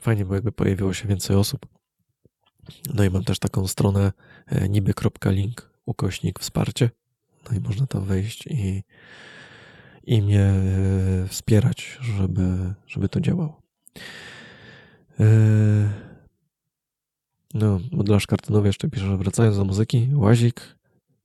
fajnie 0.01 0.25
by 0.25 0.35
jakby 0.35 0.53
pojawiło 0.53 0.93
się 0.93 1.09
więcej 1.09 1.37
osób. 1.37 1.67
No 2.95 3.05
i 3.05 3.11
mam 3.11 3.25
też 3.25 3.39
taką 3.39 3.67
stronę 3.67 4.13
e, 4.47 4.69
niby.link 4.69 5.71
ukośnik 5.87 6.39
wsparcie. 6.39 6.91
No 7.51 7.57
i 7.57 7.61
można 7.61 7.87
tam 7.87 8.05
wejść 8.05 8.47
i, 8.47 8.83
i 10.05 10.23
mnie 10.23 10.45
e, 10.45 11.29
wspierać, 11.29 11.99
żeby, 12.01 12.75
żeby 12.87 13.09
to 13.09 13.21
działało. 13.21 13.63
Yy, 15.19 15.89
no, 17.55 17.81
modelarz 17.93 18.27
kartonowy 18.27 18.67
jeszcze 18.67 18.89
pisze, 18.89 19.07
że 19.07 19.17
wracając 19.17 19.57
do 19.57 19.65
muzyki, 19.65 20.09
łazik, 20.15 20.77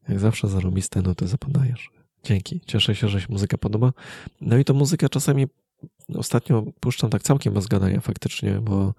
jak 0.10 0.20
zawsze 0.20 0.48
zarobiste 0.48 1.02
nuty 1.02 1.28
zapadajesz. 1.28 1.90
Dzięki, 2.24 2.62
cieszę 2.66 2.96
się, 2.96 3.08
że 3.08 3.22
się 3.22 3.28
muzyka 3.30 3.58
podoba. 3.58 3.94
No 4.42 4.58
i 4.58 4.66
to 4.66 4.74
muzyka 4.74 5.10
czasami 5.10 5.48
ostatnio 6.16 6.64
puszczam 6.80 7.10
tak 7.10 7.24
całkiem 7.24 7.54
bez 7.54 7.68
gadania 7.68 8.02
faktycznie, 8.02 8.60
bo 8.62 8.94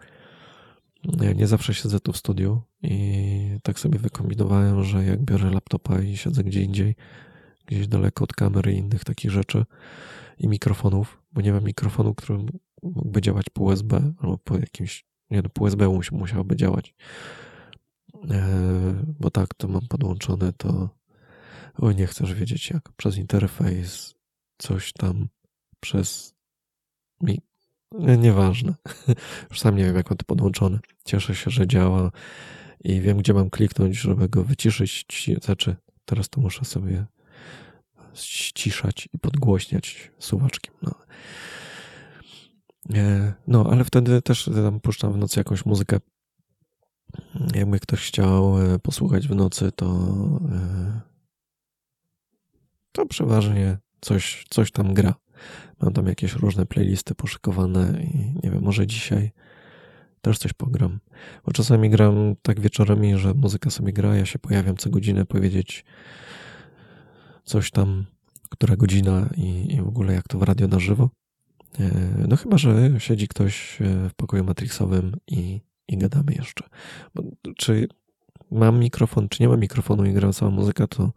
nie 1.36 1.46
zawsze 1.46 1.74
siedzę 1.74 2.00
tu 2.00 2.12
w 2.12 2.16
studiu 2.16 2.62
i 2.82 3.58
tak 3.62 3.78
sobie 3.78 3.98
wykombinowałem, 3.98 4.84
że 4.84 5.04
jak 5.04 5.22
biorę 5.22 5.50
laptopa 5.50 6.00
i 6.00 6.16
siedzę 6.16 6.44
gdzie 6.44 6.62
indziej, 6.62 6.94
gdzieś 7.66 7.88
daleko 7.88 8.24
od 8.24 8.32
kamery 8.32 8.72
i 8.72 8.78
innych 8.78 9.04
takich 9.04 9.30
rzeczy 9.30 9.64
i 10.38 10.48
mikrofonów, 10.48 11.22
bo 11.32 11.40
nie 11.40 11.52
mam 11.52 11.64
mikrofonu, 11.64 12.14
którym 12.14 12.46
mógłby 12.84 13.20
działać 13.20 13.46
po 13.52 13.62
USB 13.62 14.12
albo 14.18 14.38
po 14.38 14.58
jakimś, 14.58 15.04
nie 15.30 15.42
no, 15.42 15.48
po 15.48 15.62
USB 15.62 16.00
musiałoby 16.12 16.56
działać. 16.56 16.94
E, 18.30 19.04
bo 19.20 19.30
tak 19.30 19.54
to 19.54 19.68
mam 19.68 19.88
podłączone, 19.88 20.52
to 20.52 20.88
o 21.74 21.92
nie 21.92 22.06
chcesz 22.06 22.34
wiedzieć 22.34 22.70
jak. 22.70 22.92
Przez 22.92 23.16
interfejs, 23.16 24.14
coś 24.58 24.92
tam, 24.92 25.28
przez 25.80 26.34
mi... 27.20 27.40
Nie, 27.92 28.16
nieważne. 28.16 28.74
Już 29.50 29.60
sam 29.60 29.76
nie 29.76 29.84
wiem, 29.84 29.96
jak 29.96 30.10
mam 30.10 30.16
to 30.16 30.24
podłączone. 30.24 30.78
Cieszę 31.04 31.34
się, 31.34 31.50
że 31.50 31.66
działa 31.66 32.10
i 32.84 33.00
wiem, 33.00 33.18
gdzie 33.18 33.34
mam 33.34 33.50
kliknąć, 33.50 33.96
żeby 33.96 34.28
go 34.28 34.44
wyciszyć. 34.44 35.06
Znaczy, 35.42 35.76
teraz 36.04 36.28
to 36.28 36.40
muszę 36.40 36.64
sobie 36.64 37.06
ściszać 38.14 39.08
i 39.12 39.18
podgłośniać 39.18 40.10
suwaczkiem. 40.18 40.74
No. 40.82 40.94
No, 43.46 43.66
ale 43.70 43.84
wtedy 43.84 44.22
też 44.22 44.50
tam 44.54 44.80
puszczam 44.80 45.12
w 45.12 45.16
nocy 45.16 45.40
jakąś 45.40 45.66
muzykę. 45.66 46.00
Jakby 47.54 47.80
ktoś 47.80 48.08
chciał 48.08 48.60
e, 48.60 48.78
posłuchać 48.78 49.28
w 49.28 49.34
nocy, 49.34 49.72
to 49.72 49.86
e, 50.52 51.00
to 52.92 53.06
przeważnie 53.06 53.78
coś, 54.00 54.44
coś 54.50 54.70
tam 54.70 54.94
gra. 54.94 55.14
Mam 55.80 55.92
tam 55.92 56.06
jakieś 56.06 56.32
różne 56.34 56.66
playlisty 56.66 57.14
poszykowane 57.14 58.02
i 58.02 58.34
nie 58.42 58.50
wiem, 58.50 58.62
może 58.62 58.86
dzisiaj 58.86 59.32
też 60.20 60.38
coś 60.38 60.52
pogram. 60.52 61.00
Bo 61.46 61.52
czasami 61.52 61.90
gram 61.90 62.34
tak 62.42 62.60
wieczorami, 62.60 63.18
że 63.18 63.34
muzyka 63.34 63.70
sobie 63.70 63.92
gra, 63.92 64.16
ja 64.16 64.26
się 64.26 64.38
pojawiam 64.38 64.76
co 64.76 64.90
godzinę 64.90 65.26
powiedzieć 65.26 65.84
coś 67.44 67.70
tam, 67.70 68.04
która 68.50 68.76
godzina 68.76 69.28
i, 69.36 69.74
i 69.74 69.82
w 69.82 69.88
ogóle 69.88 70.14
jak 70.14 70.28
to 70.28 70.38
w 70.38 70.42
radio 70.42 70.68
na 70.68 70.78
żywo. 70.78 71.10
E, 71.80 71.90
no 72.28 72.36
chyba, 72.36 72.58
że 72.58 72.90
siedzi 72.98 73.28
ktoś 73.28 73.82
e, 73.82 74.08
w 74.08 74.14
pokoju 74.14 74.44
matrixowym 74.44 75.16
i, 75.26 75.60
i 75.88 75.98
gadamy 75.98 76.32
jeszcze. 76.32 76.64
Bo, 77.14 77.22
czy 77.56 77.88
mam 78.50 78.78
mikrofon, 78.78 79.28
czy 79.28 79.42
nie 79.42 79.48
mam 79.48 79.60
mikrofonu 79.60 80.04
i 80.04 80.12
gra 80.12 80.32
cała 80.32 80.50
muzyka, 80.50 80.86
to 80.86 81.12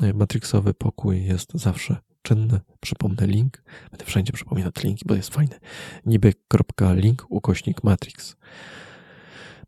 e, 0.00 0.12
matrixowy 0.12 0.74
pokój 0.74 1.24
jest 1.24 1.52
zawsze 1.54 1.96
czynne. 2.22 2.60
Przypomnę 2.80 3.26
link. 3.26 3.62
Będę 3.90 4.04
wszędzie 4.04 4.32
przypominać 4.32 4.82
linki, 4.84 5.04
bo 5.06 5.14
jest 5.14 5.34
fajny. 5.34 5.58
niby.link 6.06 7.26
ukośnik 7.28 7.84
matrix. 7.84 8.36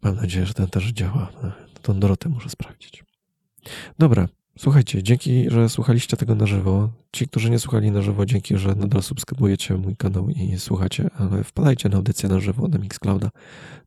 Mam 0.02 0.16
nadzieję, 0.16 0.46
że 0.46 0.54
ten 0.54 0.66
też 0.66 0.88
działa. 0.88 1.32
Tą 1.82 2.00
Dorotę 2.00 2.28
muszę 2.28 2.48
sprawdzić. 2.50 3.04
Dobra, 3.98 4.28
słuchajcie, 4.58 5.02
dzięki, 5.02 5.50
że 5.50 5.68
słuchaliście 5.68 6.16
tego 6.16 6.34
na 6.34 6.46
żywo. 6.46 6.90
Ci, 7.12 7.28
którzy 7.28 7.50
nie 7.50 7.58
słuchali 7.58 7.90
na 7.90 8.02
żywo, 8.02 8.26
dzięki, 8.26 8.58
że 8.58 8.74
nadal 8.74 9.02
subskrybujecie 9.02 9.76
mój 9.76 9.96
kanał 9.96 10.30
i 10.30 10.58
słuchacie, 10.58 11.10
ale 11.18 11.44
wpadajcie 11.44 11.88
na 11.88 11.96
audycję 11.96 12.28
na 12.28 12.40
żywo 12.40 12.68
na 12.68 12.78
Mixclouda. 12.78 13.30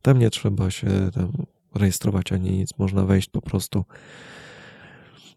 Tam 0.02 0.18
nie 0.18 0.30
trzeba 0.30 0.70
się 0.70 0.88
tam 1.14 1.32
rejestrować 1.74 2.32
ani 2.32 2.50
nic. 2.50 2.78
Można 2.78 3.04
wejść 3.04 3.28
po 3.28 3.40
prostu 3.42 3.84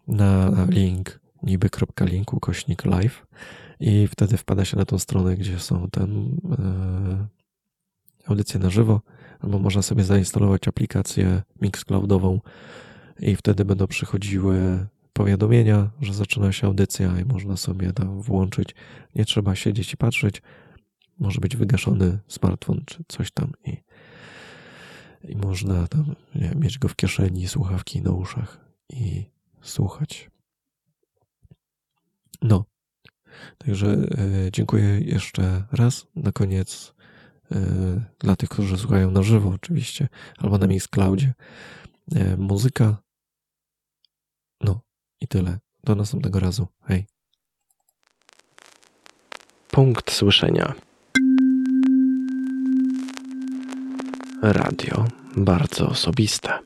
na 0.08 0.50
link 0.68 1.20
niby.link 1.42 2.32
ukośnik 2.32 2.84
live 2.84 3.26
i 3.80 4.08
wtedy 4.08 4.36
wpada 4.36 4.64
się 4.64 4.76
na 4.76 4.84
tą 4.84 4.98
stronę, 4.98 5.36
gdzie 5.36 5.58
są 5.58 5.90
ten 5.90 6.36
audycje 8.26 8.60
na 8.60 8.70
żywo, 8.70 9.00
albo 9.40 9.58
można 9.58 9.82
sobie 9.82 10.04
zainstalować 10.04 10.68
aplikację 10.68 11.42
Mixcloudową 11.60 12.40
i 13.20 13.36
wtedy 13.36 13.64
będą 13.64 13.86
przychodziły 13.86 14.86
powiadomienia, 15.12 15.90
że 16.00 16.14
zaczyna 16.14 16.52
się 16.52 16.66
audycja 16.66 17.20
i 17.20 17.24
można 17.24 17.56
sobie 17.56 17.92
tam 17.92 18.20
włączyć. 18.22 18.74
Nie 19.14 19.24
trzeba 19.24 19.54
siedzieć 19.54 19.92
i 19.92 19.96
patrzeć. 19.96 20.42
Może 21.18 21.40
być 21.40 21.56
wygaszony 21.56 22.18
smartfon 22.28 22.82
czy 22.86 23.04
coś 23.08 23.30
tam 23.30 23.52
i, 23.64 23.76
i 25.32 25.36
można 25.36 25.88
tam 25.88 26.14
nie, 26.34 26.52
mieć 26.56 26.78
go 26.78 26.88
w 26.88 26.96
kieszeni, 26.96 27.48
słuchawki 27.48 28.02
na 28.02 28.10
uszach 28.10 28.60
i 28.88 29.24
słuchać. 29.62 30.30
No. 32.42 32.64
Także 33.58 33.88
e, 33.88 34.06
dziękuję 34.52 35.00
jeszcze 35.00 35.64
raz. 35.72 36.06
Na 36.16 36.32
koniec 36.32 36.94
e, 37.52 37.56
dla 38.18 38.36
tych, 38.36 38.48
którzy 38.48 38.78
słuchają 38.78 39.10
na 39.10 39.22
żywo 39.22 39.48
oczywiście, 39.48 40.08
albo 40.38 40.58
na 40.58 40.66
Mixcloudzie. 40.66 41.34
E, 42.14 42.36
muzyka. 42.36 43.01
I 45.22 45.26
tyle. 45.28 45.58
Do 45.84 45.94
następnego 45.94 46.40
razu. 46.40 46.66
Hej. 46.88 47.06
Punkt 49.70 50.10
słyszenia. 50.10 50.74
Radio 54.42 55.04
bardzo 55.36 55.88
osobiste. 55.88 56.58